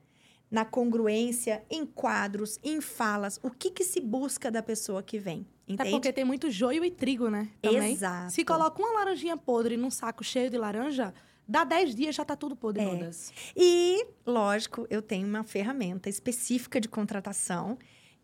[0.50, 5.48] na congruência, em quadros, em falas, o que, que se busca da pessoa que vem.
[5.64, 5.92] Até Entende?
[5.92, 7.50] porque tem muito joio e trigo, né?
[7.62, 7.94] Também.
[7.94, 8.34] Exato.
[8.34, 11.14] Se coloca uma laranjinha podre num saco cheio de laranja,
[11.52, 12.84] dá 10 dias já tá tudo podre.
[12.86, 13.34] Todas.
[13.56, 17.78] E, lógico, eu tenho uma ferramenta específica de contratação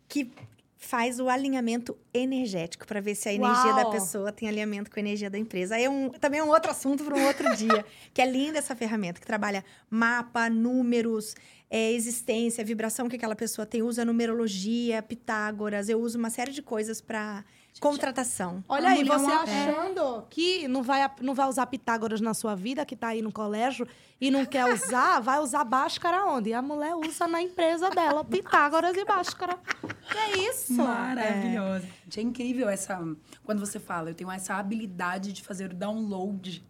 [0.08, 0.32] que
[0.78, 3.92] faz o alinhamento energético para ver se a energia da Uau!
[3.92, 5.76] pessoa tem alinhamento com a energia da empresa.
[5.76, 8.60] Aí é um, também é um outro assunto para um outro dia, que é linda
[8.60, 11.36] essa ferramenta que trabalha mapa, números,
[11.70, 16.62] é, existência, vibração que aquela pessoa tem, usa numerologia, Pitágoras, eu uso uma série de
[16.62, 17.44] coisas para
[17.80, 18.64] contratação.
[18.68, 22.56] Olha A aí, é você achando que não vai, não vai usar Pitágoras na sua
[22.56, 23.88] vida, que tá aí no colégio,
[24.20, 26.54] e não quer usar, vai usar Bhaskara onde?
[26.54, 29.58] A mulher usa na empresa dela, Pitágoras e Bhaskara.
[30.10, 30.74] Que é isso?
[30.74, 31.86] Maravilhosa.
[32.06, 33.00] Gente, É incrível essa.
[33.44, 36.64] Quando você fala, eu tenho essa habilidade de fazer o download.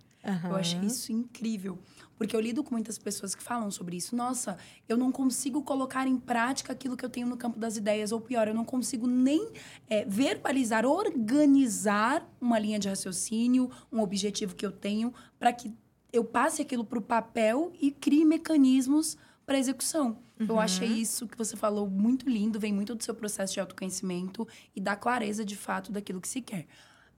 [0.44, 1.80] Eu achei isso incrível.
[2.18, 4.16] Porque eu lido com muitas pessoas que falam sobre isso.
[4.16, 4.58] Nossa,
[4.90, 8.12] eu não consigo colocar em prática aquilo que eu tenho no campo das ideias.
[8.12, 9.52] Ou pior, eu não consigo nem
[9.90, 15.72] é, verbalizar, organizar uma linha de raciocínio, um objetivo que eu tenho, para que
[16.12, 20.18] eu passe aquilo para o papel e crie mecanismos para execução.
[20.40, 24.48] Eu achei isso que você falou muito lindo, vem muito do seu processo de autoconhecimento
[24.76, 26.68] e da clareza de fato daquilo que se quer.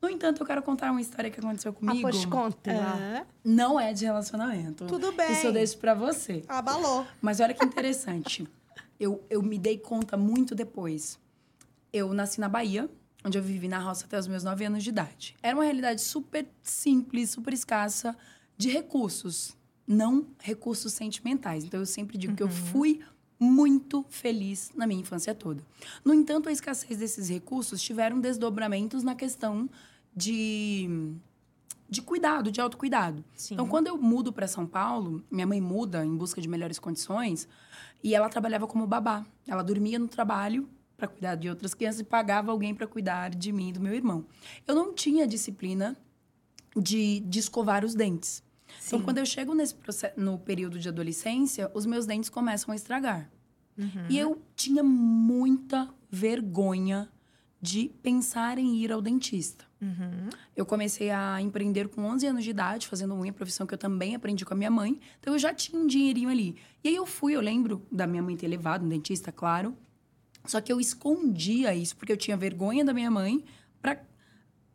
[0.01, 2.01] No entanto, eu quero contar uma história que aconteceu Ah, comigo.
[2.01, 2.69] pois conte.
[2.69, 3.21] lá.
[3.21, 4.85] Ah, Não é de relacionamento.
[4.85, 5.31] Tudo bem.
[5.33, 6.43] Isso eu deixo pra você.
[6.47, 7.05] Abalou.
[7.21, 8.47] Mas olha que interessante.
[8.99, 11.19] eu, eu me dei conta muito depois.
[11.91, 12.89] Eu nasci na Bahia,
[13.25, 15.35] onde eu vivi na roça até os meus nove anos de idade.
[15.43, 18.15] Era uma realidade super simples, super escassa
[18.57, 21.63] de recursos, não recursos sentimentais.
[21.65, 23.01] Então eu sempre digo que eu fui
[23.39, 25.63] muito feliz na minha infância toda.
[26.03, 29.69] No entanto, a escassez desses recursos tiveram desdobramentos na questão
[30.15, 31.15] de
[31.89, 33.23] de cuidado, de autocuidado.
[33.35, 33.55] Sim.
[33.55, 37.47] Então, quando eu mudo para São Paulo, minha mãe muda em busca de melhores condições
[38.03, 39.25] e ela trabalhava como babá.
[39.47, 43.51] Ela dormia no trabalho para cuidar de outras crianças e pagava alguém para cuidar de
[43.51, 44.23] mim e do meu irmão.
[44.67, 45.97] Eu não tinha disciplina
[46.75, 48.43] de, de escovar os dentes.
[48.85, 49.05] Então, Sim.
[49.05, 53.29] quando eu chego nesse processo, no período de adolescência, os meus dentes começam a estragar.
[54.09, 57.09] E eu tinha muita vergonha
[57.61, 59.65] de pensar em ir ao dentista.
[59.81, 60.29] uhum.
[60.55, 64.15] Eu comecei a empreender com 11 anos de idade, fazendo unha, profissão que eu também
[64.15, 64.99] aprendi com a minha mãe.
[65.19, 66.55] Então, eu já tinha um dinheirinho ali.
[66.83, 69.75] E aí, eu fui, eu lembro da minha mãe ter levado um dentista, claro.
[70.45, 73.43] Só que eu escondia isso, porque eu tinha vergonha da minha mãe.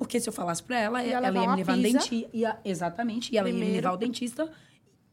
[0.05, 2.61] Porque se eu falasse pra ela, ela levar ia me levar no dentista.
[2.65, 3.83] Exatamente, e ela ia me Primeiro.
[3.83, 4.51] levar ao dentista,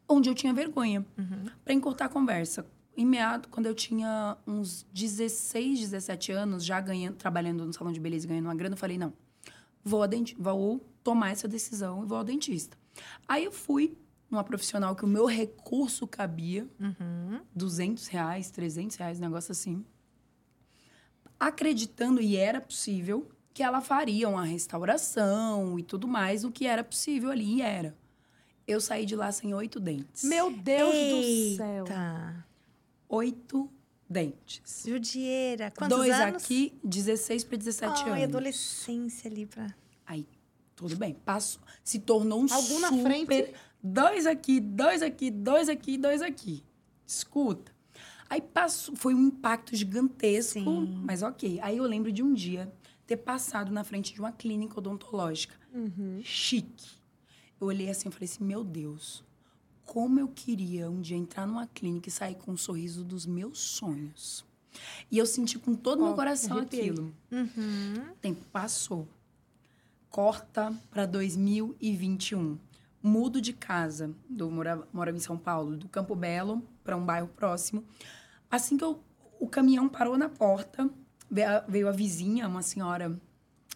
[0.07, 1.05] onde eu tinha vergonha.
[1.17, 1.45] Uhum.
[1.63, 2.65] Pra encurtar a conversa,
[2.95, 7.99] em meado, quando eu tinha uns 16, 17 anos, já ganhando, trabalhando no salão de
[7.99, 9.13] beleza e ganhando uma grana, eu falei, não,
[9.83, 12.77] vou, denti- vou tomar essa decisão e vou ao dentista.
[13.27, 13.97] Aí eu fui
[14.29, 17.39] numa profissional que o meu recurso cabia, Uhum.
[17.55, 19.83] 200 reais, 300 reais, um negócio assim.
[21.39, 26.83] Acreditando, e era possível, que ela faria uma restauração e tudo mais, o que era
[26.83, 27.95] possível ali, e era.
[28.67, 30.23] Eu saí de lá sem oito dentes.
[30.23, 31.83] Meu Deus do céu.
[31.85, 32.45] Eita.
[33.09, 33.69] Oito
[34.09, 34.83] dentes.
[34.85, 35.71] Judieira.
[35.71, 36.43] Quantos Dois anos?
[36.43, 38.23] aqui, 16 para 17 Ai, anos.
[38.23, 39.73] adolescência ali pra...
[40.05, 40.27] Aí,
[40.75, 41.13] tudo bem.
[41.25, 41.61] Passou.
[41.83, 43.03] Se tornou um Algum na super...
[43.03, 43.53] frente?
[43.83, 46.63] Dois aqui, dois aqui, dois aqui, dois aqui.
[47.05, 47.71] Escuta.
[48.29, 51.01] Aí passou, foi um impacto gigantesco, Sim.
[51.03, 51.59] mas ok.
[51.61, 52.71] Aí eu lembro de um dia
[53.11, 55.53] ter passado na frente de uma clínica odontológica.
[56.23, 56.91] Chique.
[57.59, 59.21] Eu olhei assim e falei assim, meu Deus,
[59.83, 63.59] como eu queria um dia entrar numa clínica e sair com o sorriso dos meus
[63.59, 64.45] sonhos.
[65.11, 67.13] E eu senti com todo o meu Ó, coração aquilo.
[67.29, 68.11] Uhum.
[68.11, 69.05] O tempo passou.
[70.09, 72.57] Corta para 2021.
[73.03, 77.27] Mudo de casa, do mora, morava em São Paulo, do Campo Belo para um bairro
[77.27, 77.83] próximo.
[78.49, 79.03] Assim que eu-
[79.39, 80.89] o caminhão parou na porta,
[81.67, 83.17] veio a, vizinha, uma senhora,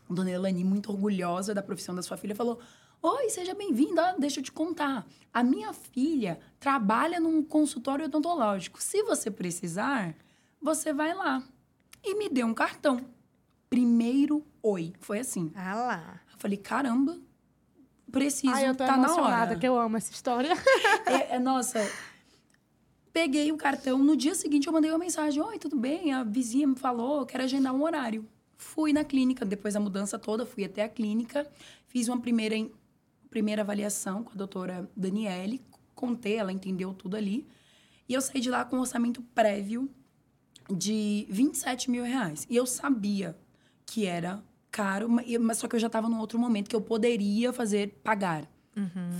[0.10, 2.60] dona Elani, muito orgulhosa da profissão da sua filha, falou:
[3.02, 4.16] Oi, seja bem-vinda.
[4.20, 5.08] Deixa eu te contar.
[5.34, 8.82] A minha filha trabalha num consultório odontológico.
[8.82, 10.16] Se você precisar,
[10.62, 11.42] você vai lá.
[12.04, 13.16] E me deu um cartão
[13.70, 14.94] primeiro oi.
[15.00, 15.52] Foi assim.
[15.56, 16.20] Ah lá.
[16.32, 17.18] Eu falei, caramba,
[18.12, 19.56] preciso, Ai, eu tô tá na hora.
[19.56, 20.50] que eu amo essa história.
[21.06, 21.80] É, é, nossa,
[23.16, 23.98] peguei o cartão.
[24.00, 26.12] No dia seguinte, eu mandei uma mensagem: Oi, tudo bem?
[26.12, 28.28] A vizinha me falou, quero agendar um horário.
[28.58, 31.48] Fui na clínica, depois da mudança toda, fui até a clínica,
[31.88, 32.56] fiz uma primeira,
[33.30, 35.62] primeira avaliação com a doutora Daniele,
[35.94, 37.48] contei, ela entendeu tudo ali.
[38.08, 39.90] E eu saí de lá com um orçamento prévio
[40.70, 42.46] de 27 mil reais.
[42.50, 43.36] E eu sabia
[43.86, 46.82] que era caro, ma- mas só que eu já estava num outro momento que eu
[46.82, 48.50] poderia fazer, pagar.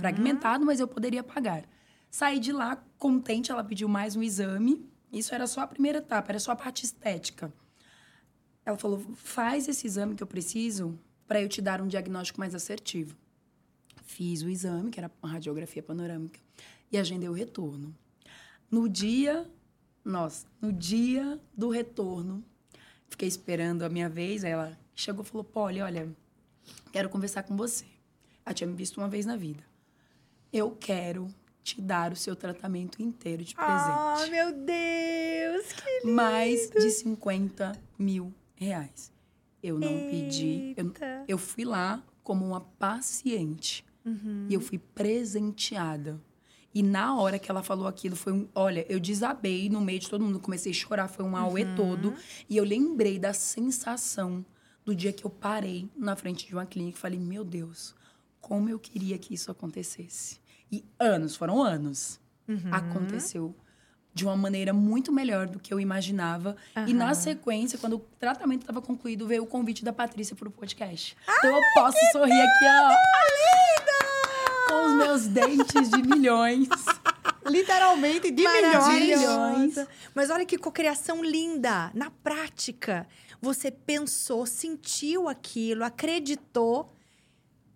[0.00, 1.64] Fragmentado, mas eu poderia pagar.
[2.16, 4.88] Saí de lá contente, ela pediu mais um exame.
[5.12, 7.52] Isso era só a primeira etapa, era só a parte estética.
[8.64, 10.98] Ela falou: faz esse exame que eu preciso
[11.28, 13.14] para eu te dar um diagnóstico mais assertivo.
[14.06, 16.40] Fiz o exame, que era uma radiografia panorâmica,
[16.90, 17.94] e agendei o retorno.
[18.70, 19.46] No dia,
[20.02, 22.42] nossa, no dia do retorno,
[23.10, 26.10] fiquei esperando a minha vez, aí ela chegou e falou: Polly, olha,
[26.90, 27.84] quero conversar com você.
[28.42, 29.62] Ela tinha me visto uma vez na vida.
[30.50, 31.28] Eu quero
[31.66, 37.72] te dar o seu tratamento inteiro de presente Ah, meu Deus, que mais de 50
[37.98, 39.12] mil reais.
[39.60, 40.74] Eu não pedi.
[40.76, 41.24] Eu, Eita.
[41.26, 43.84] eu fui lá como uma paciente.
[44.04, 44.46] Uhum.
[44.48, 46.20] E eu fui presenteada.
[46.72, 48.46] E na hora que ela falou aquilo, foi um.
[48.54, 51.74] Olha, eu desabei no meio de todo mundo, comecei a chorar, foi um auê Uhum.
[51.74, 52.14] todo.
[52.48, 54.44] E eu lembrei da sensação
[54.84, 57.94] do dia que eu parei na frente de uma clínica e falei: Meu Deus,
[58.40, 60.38] como eu queria que isso acontecesse.
[60.70, 62.20] E anos, foram anos.
[62.48, 62.72] Uhum.
[62.72, 63.54] Aconteceu
[64.16, 66.56] de uma maneira muito melhor do que eu imaginava.
[66.86, 70.50] E na sequência, quando o tratamento estava concluído, veio o convite da Patrícia para o
[70.50, 71.14] podcast.
[71.38, 72.96] então eu posso sorrir aqui, ó.
[74.68, 76.66] Com os meus dentes de milhões.
[77.44, 79.86] Literalmente, de Maravilhosa.
[80.14, 81.90] Mas olha que cocriação linda.
[81.92, 83.06] Na prática,
[83.38, 86.90] você pensou, sentiu aquilo, acreditou,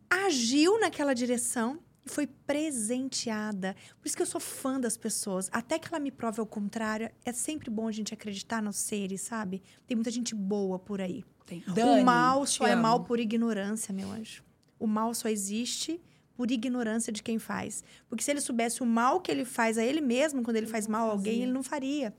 [0.09, 3.77] agiu naquela direção e foi presenteada.
[4.01, 5.49] Por isso que eu sou fã das pessoas.
[5.53, 9.21] Até que ela me prove ao contrário, é sempre bom a gente acreditar nos seres,
[9.21, 9.63] sabe?
[9.87, 11.25] Tem muita gente boa por aí.
[11.47, 11.63] Tem.
[11.67, 12.83] o Dani, mal te só é amo.
[12.83, 14.43] mal por ignorância, meu anjo.
[14.79, 16.01] O mal só existe
[16.37, 17.85] por ignorância de quem faz.
[18.09, 20.87] Porque se ele soubesse o mal que ele faz a ele mesmo, quando ele faz
[20.87, 22.15] mal a alguém, ele não faria.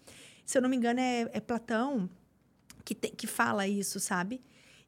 [0.46, 2.10] Se eu não me engano, é, é Platão
[2.84, 4.42] que, te- que fala isso, sabe?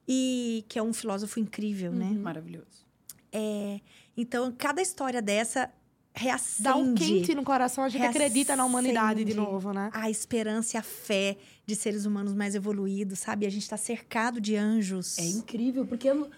[0.07, 2.11] E que é um filósofo incrível, né?
[2.11, 2.83] Maravilhoso.
[3.31, 3.79] É,
[4.15, 5.71] então, cada história dessa
[6.13, 9.89] reacende Dá um quente no coração, a gente acredita na humanidade de novo, né?
[9.91, 13.45] a esperança e a fé de seres humanos mais evoluídos, sabe?
[13.45, 15.17] A gente está cercado de anjos.
[15.17, 16.29] É incrível, porque eu,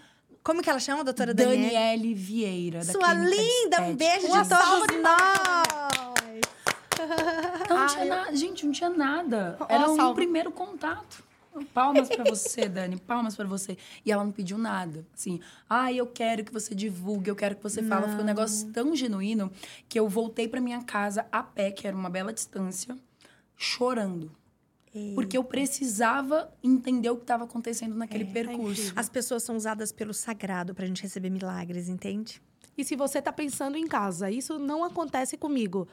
[0.41, 1.73] Como que ela chama, doutora Daniela?
[1.73, 5.85] Daniele Vieira, da Sua linda, um beijo Uma de salva todos de nós.
[7.69, 8.35] Não, tinha nada.
[8.35, 9.57] Gente, não tinha nada.
[9.67, 10.15] Era um salva.
[10.15, 11.23] primeiro contato.
[11.73, 12.97] Palmas pra você, Dani.
[12.97, 13.77] Palmas pra você.
[14.05, 15.05] E ela não pediu nada.
[15.13, 15.39] Assim,
[15.69, 18.07] ah, eu quero que você divulgue, eu quero que você fale.
[18.07, 19.51] Foi um negócio tão genuíno
[19.87, 22.97] que eu voltei pra minha casa a pé, que era uma bela distância,
[23.55, 24.31] chorando.
[25.13, 28.93] Porque eu precisava entender o que estava acontecendo naquele percurso.
[28.95, 32.41] As pessoas são usadas pelo sagrado pra gente receber milagres, entende?
[32.77, 35.85] E se você está pensando em casa, isso não acontece comigo.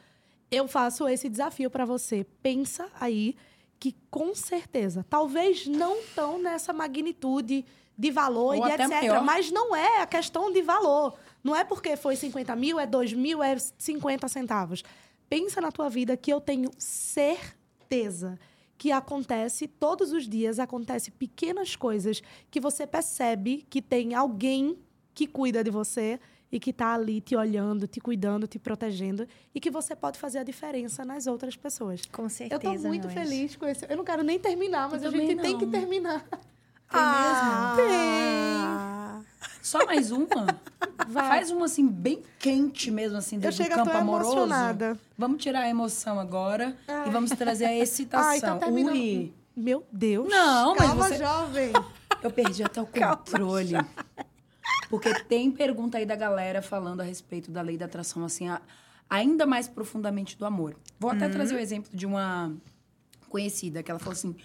[0.51, 2.25] Eu faço esse desafio para você.
[2.43, 3.35] Pensa aí
[3.83, 7.65] que com certeza, talvez não tão nessa magnitude
[7.99, 8.89] de valor Ou e etc.
[8.89, 9.25] maior.
[9.25, 11.19] Mas não é a questão de valor.
[11.43, 14.85] Não é porque foi 50 mil, é 2 mil, é 50 centavos.
[15.29, 18.39] Pensa na tua vida que eu tenho certeza
[18.79, 22.23] que acontece todos os dias, acontece pequenas coisas
[22.53, 24.79] que você percebe que tem alguém
[25.13, 26.21] que cuida de você
[26.53, 30.39] e que tá ali te olhando, te cuidando, te protegendo e que você pode fazer
[30.39, 32.03] a diferença nas outras pessoas.
[32.13, 32.61] Com Eu certeza.
[32.61, 33.31] tô muito meu anjo.
[33.31, 33.87] feliz com esse.
[33.89, 35.59] Eu não quero nem terminar, mas Eu a gente também tem não.
[35.59, 36.23] que terminar.
[36.95, 37.75] Ah,
[39.63, 40.47] Só mais uma?
[41.09, 41.27] Vai.
[41.29, 44.31] Faz uma assim, bem quente mesmo, assim, do, Eu do chego, eu campo tô amoroso.
[44.33, 44.99] emocionada.
[45.17, 46.77] Vamos tirar a emoção agora
[47.07, 48.29] e vamos trazer a excitação.
[48.31, 48.93] Ai, tá terminando.
[48.95, 50.29] Ui, Meu Deus.
[50.29, 51.73] Não, mas Calma, você- jovem.
[52.23, 53.73] eu perdi até o controle.
[54.93, 58.61] Porque tem pergunta aí da galera falando a respeito da lei da atração, assim, a-
[59.09, 60.77] ainda mais profundamente do amor.
[61.01, 62.55] Vou até trazer o exemplo de uma
[63.31, 64.37] conhecida, que ela falou assim: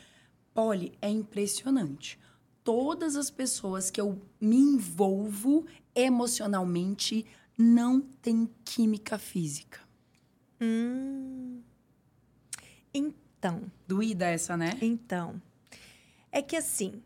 [0.53, 2.17] Polly, é impressionante.
[2.63, 7.25] Todas as pessoas que eu me envolvo emocionalmente
[7.57, 9.81] não têm química física.
[10.61, 11.61] hum.
[12.93, 14.77] Então, Doída essa, né?
[14.81, 15.41] então.
[16.31, 17.01] É que assim,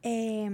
[0.00, 0.48] é,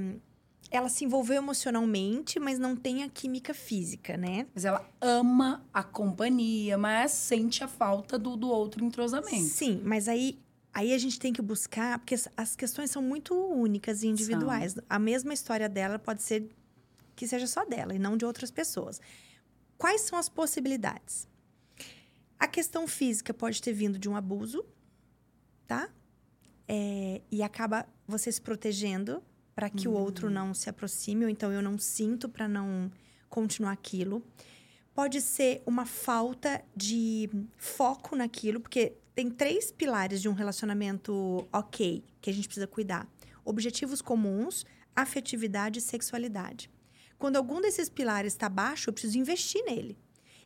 [0.77, 4.47] ela se envolveu emocionalmente, mas não tem a química física, né?
[4.55, 9.49] Mas ela ama a companhia, mas sente a falta do, do outro entrosamento.
[9.49, 10.39] Sim, mas aí
[10.77, 14.75] Aí a gente tem que buscar, porque as- questões são muito únicas e individuais.
[14.91, 16.51] A mesma história dela pode ser
[17.15, 19.01] que seja só dela e não de outras pessoas.
[19.79, 21.29] Quais são as possibilidades?
[22.37, 24.65] A questão física pode ter vindo de um abuso,
[25.65, 25.89] tá?
[26.67, 29.23] É, e acaba você se protegendo
[29.55, 32.91] para que o outro não se aproxime, ou então eu não sinto para não
[33.29, 34.25] continuar aquilo.
[34.95, 42.05] Pode ser uma falta de foco naquilo, porque tem três pilares de um relacionamento ok
[42.21, 43.09] que a gente precisa cuidar:
[43.45, 44.65] objetivos comuns,
[44.95, 46.71] afetividade e sexualidade.
[47.19, 49.97] Quando algum desses pilares está baixo, eu preciso investir nele.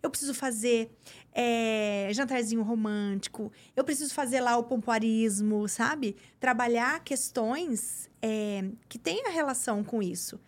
[0.02, 0.90] Eu preciso fazer
[1.32, 3.52] é, jantarzinho romântico.
[3.74, 6.16] Eu preciso fazer lá o pompoarismo, sabe?
[6.38, 10.40] Trabalhar questões é, que tenham relação com isso.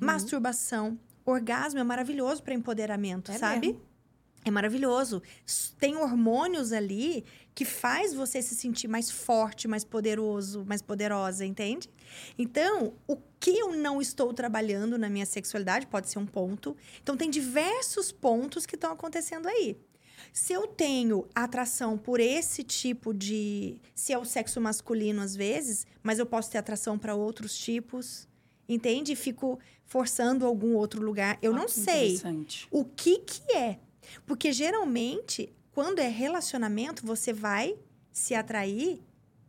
[0.00, 0.98] Masturbação.
[1.24, 3.68] Orgasmo é maravilhoso para empoderamento, É sabe?
[3.68, 3.82] mesmo.
[4.44, 5.22] É maravilhoso.
[5.78, 7.24] Tem hormônios ali
[7.58, 11.90] que faz você se sentir mais forte, mais poderoso, mais poderosa, entende?
[12.38, 16.76] Então, o que eu não estou trabalhando na minha sexualidade pode ser um ponto.
[17.02, 19.76] Então, tem diversos pontos que estão acontecendo aí.
[20.32, 23.80] Se eu tenho atração por esse tipo de.
[23.92, 28.28] Se é o sexo masculino às vezes, mas eu posso ter atração para outros tipos,
[28.68, 29.16] entende?
[29.16, 31.36] Fico forçando algum outro lugar.
[31.42, 32.20] Eu Ah, não sei
[32.70, 33.80] o que que é.
[34.24, 37.78] Porque geralmente, quando é relacionamento, você vai
[38.10, 39.00] se atrair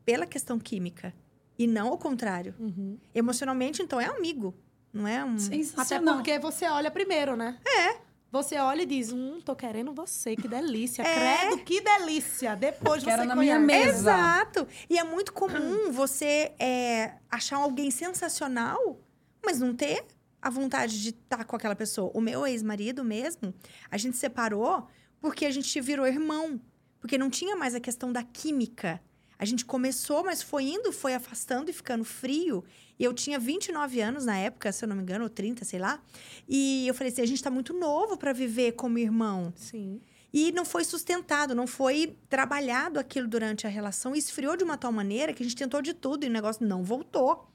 [0.05, 1.11] pela questão química
[1.57, 2.53] e não ao contrário.
[2.59, 2.99] Uhum.
[3.15, 4.53] Emocionalmente, então é amigo,
[4.93, 6.17] não é um Até Sensacional.
[6.17, 7.57] porque você olha primeiro, né?
[7.65, 7.97] É.
[8.31, 11.01] Você olha e diz, hum, tô querendo você, que delícia.
[11.41, 12.55] Credo, que delícia.
[12.55, 13.59] Depois Quero você na conhece.
[13.59, 14.11] minha mesa.
[14.11, 14.67] Exato.
[14.87, 18.99] E é muito comum você é, achar alguém sensacional,
[19.43, 20.05] mas não ter
[20.39, 22.11] a vontade de estar com aquela pessoa.
[22.13, 23.51] O meu ex-marido mesmo,
[23.89, 24.87] a gente separou
[25.19, 26.59] porque a gente virou irmão.
[26.99, 29.01] Porque não tinha mais a questão da química.
[29.37, 32.63] A gente começou, mas foi indo, foi afastando e ficando frio.
[32.99, 35.79] E eu tinha 29 anos na época, se eu não me engano, ou 30, sei
[35.79, 36.01] lá.
[36.47, 39.53] E eu falei assim: a gente tá muito novo para viver como irmão.
[39.55, 40.01] Sim.
[40.33, 44.13] E não foi sustentado, não foi trabalhado aquilo durante a relação.
[44.13, 46.67] E esfriou de uma tal maneira que a gente tentou de tudo e o negócio
[46.67, 47.47] não voltou.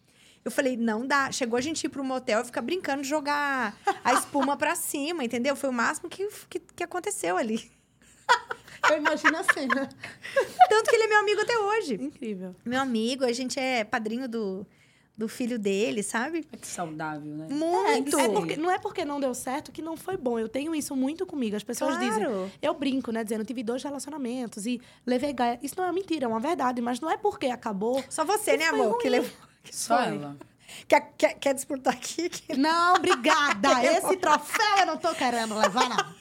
[0.45, 1.33] Eu falei, não dá.
[1.33, 4.75] Chegou a gente ir para um motel e ficar brincando de jogar a espuma pra
[4.75, 5.57] cima, entendeu?
[5.57, 7.71] Foi o máximo que, que, que aconteceu ali.
[8.91, 9.89] Eu imagino a cena.
[10.69, 11.95] Tanto que ele é meu amigo até hoje.
[11.95, 12.55] Incrível.
[12.65, 14.67] Meu amigo, a gente é padrinho do,
[15.17, 16.43] do filho dele, sabe?
[16.61, 17.47] Que saudável, né?
[17.51, 18.19] Muito!
[18.19, 20.39] É porque- não é porque não deu certo que não foi bom.
[20.39, 21.57] Eu tenho isso muito comigo.
[21.57, 22.25] As pessoas dizem.
[22.25, 22.51] Claro.
[22.61, 23.25] Eu brinco, né?
[23.25, 25.59] Dizendo, tive dois relacionamentos e levei gaia.
[25.63, 26.83] Isso não é mentira, é uma verdade.
[26.83, 28.05] Mas não é porque acabou.
[28.11, 28.99] Só você, né, amor?
[28.99, 29.31] Que levou...
[29.71, 30.07] Só foi.
[30.17, 30.37] ela.
[30.89, 32.31] quer, quer, quer disputar aqui?
[32.57, 33.83] Não, obrigada.
[33.85, 36.15] Esse troféu eu não tô querendo levar, não.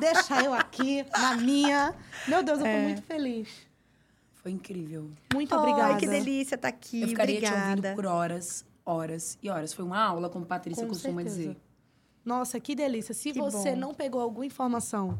[0.00, 1.94] Deixa eu aqui, na minha.
[2.26, 3.48] Meu Deus, eu tô muito feliz.
[4.34, 5.10] Foi incrível.
[5.34, 5.94] Muito obrigada.
[5.94, 7.02] Ai, que delícia estar aqui.
[7.02, 7.70] Eu ficaria te Obrigada.
[7.70, 9.72] ouvindo por horas, horas e horas.
[9.72, 11.36] Foi uma aula, como Patrícia Com costuma certeza.
[11.36, 11.56] dizer.
[12.24, 13.12] Nossa, que delícia.
[13.12, 13.76] Se Que você bom.
[13.76, 15.18] não pegou alguma informação,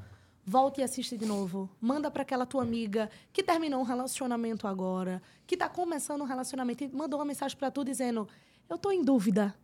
[0.49, 1.69] volte e assiste de novo.
[1.79, 6.85] Manda para aquela tua amiga que terminou um relacionamento agora, que tá começando um relacionamento
[6.85, 8.27] e mandou uma mensagem para tu dizendo:
[8.69, 9.55] "Eu tô em dúvida".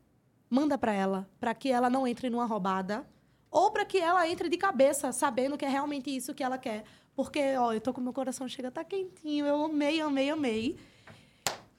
[0.51, 3.06] Manda para ela, para que ela não entre numa roubada
[3.51, 6.85] ou para que ela entre de cabeça, sabendo que é realmente isso que ela quer.
[7.16, 9.47] Porque, ó, eu tô com meu coração chega tá quentinho.
[9.47, 10.77] Eu amei, amei, amei.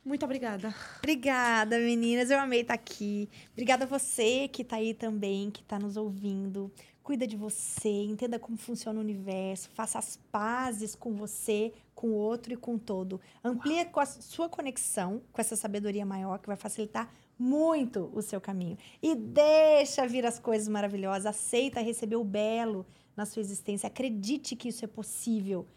[0.04, 0.74] Muito obrigada.
[1.00, 2.32] Obrigada, meninas.
[2.32, 3.30] Eu amei estar aqui.
[3.52, 6.72] Obrigada a você que está aí também, que está nos ouvindo.
[7.06, 12.16] Cuida de você, entenda como funciona o universo, faça as pazes com você, com o
[12.16, 13.22] outro e com o todo.
[13.44, 17.08] Amplie com a sua conexão com essa sabedoria maior que vai facilitar
[17.38, 18.76] muito o seu caminho.
[19.04, 24.70] E deixa vir as coisas maravilhosas, aceita receber o belo na sua existência, acredite que
[24.70, 25.68] isso é possível.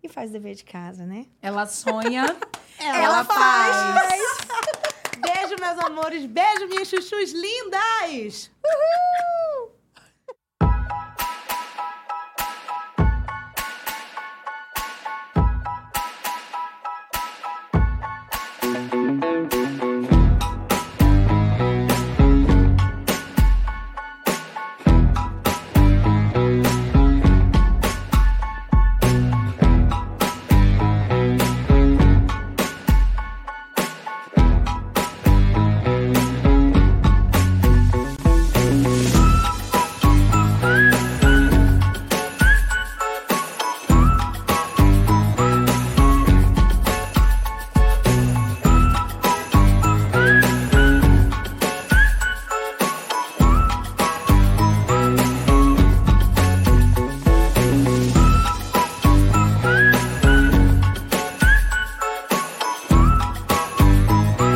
[0.00, 1.26] E faz dever de casa, né?
[1.42, 2.24] Ela sonha,
[2.78, 3.76] Ela, faz.
[5.20, 6.24] Beijo, meus amores.
[6.24, 8.52] Beijo, minhas chuchus lindas.
[8.64, 9.37] Uhul!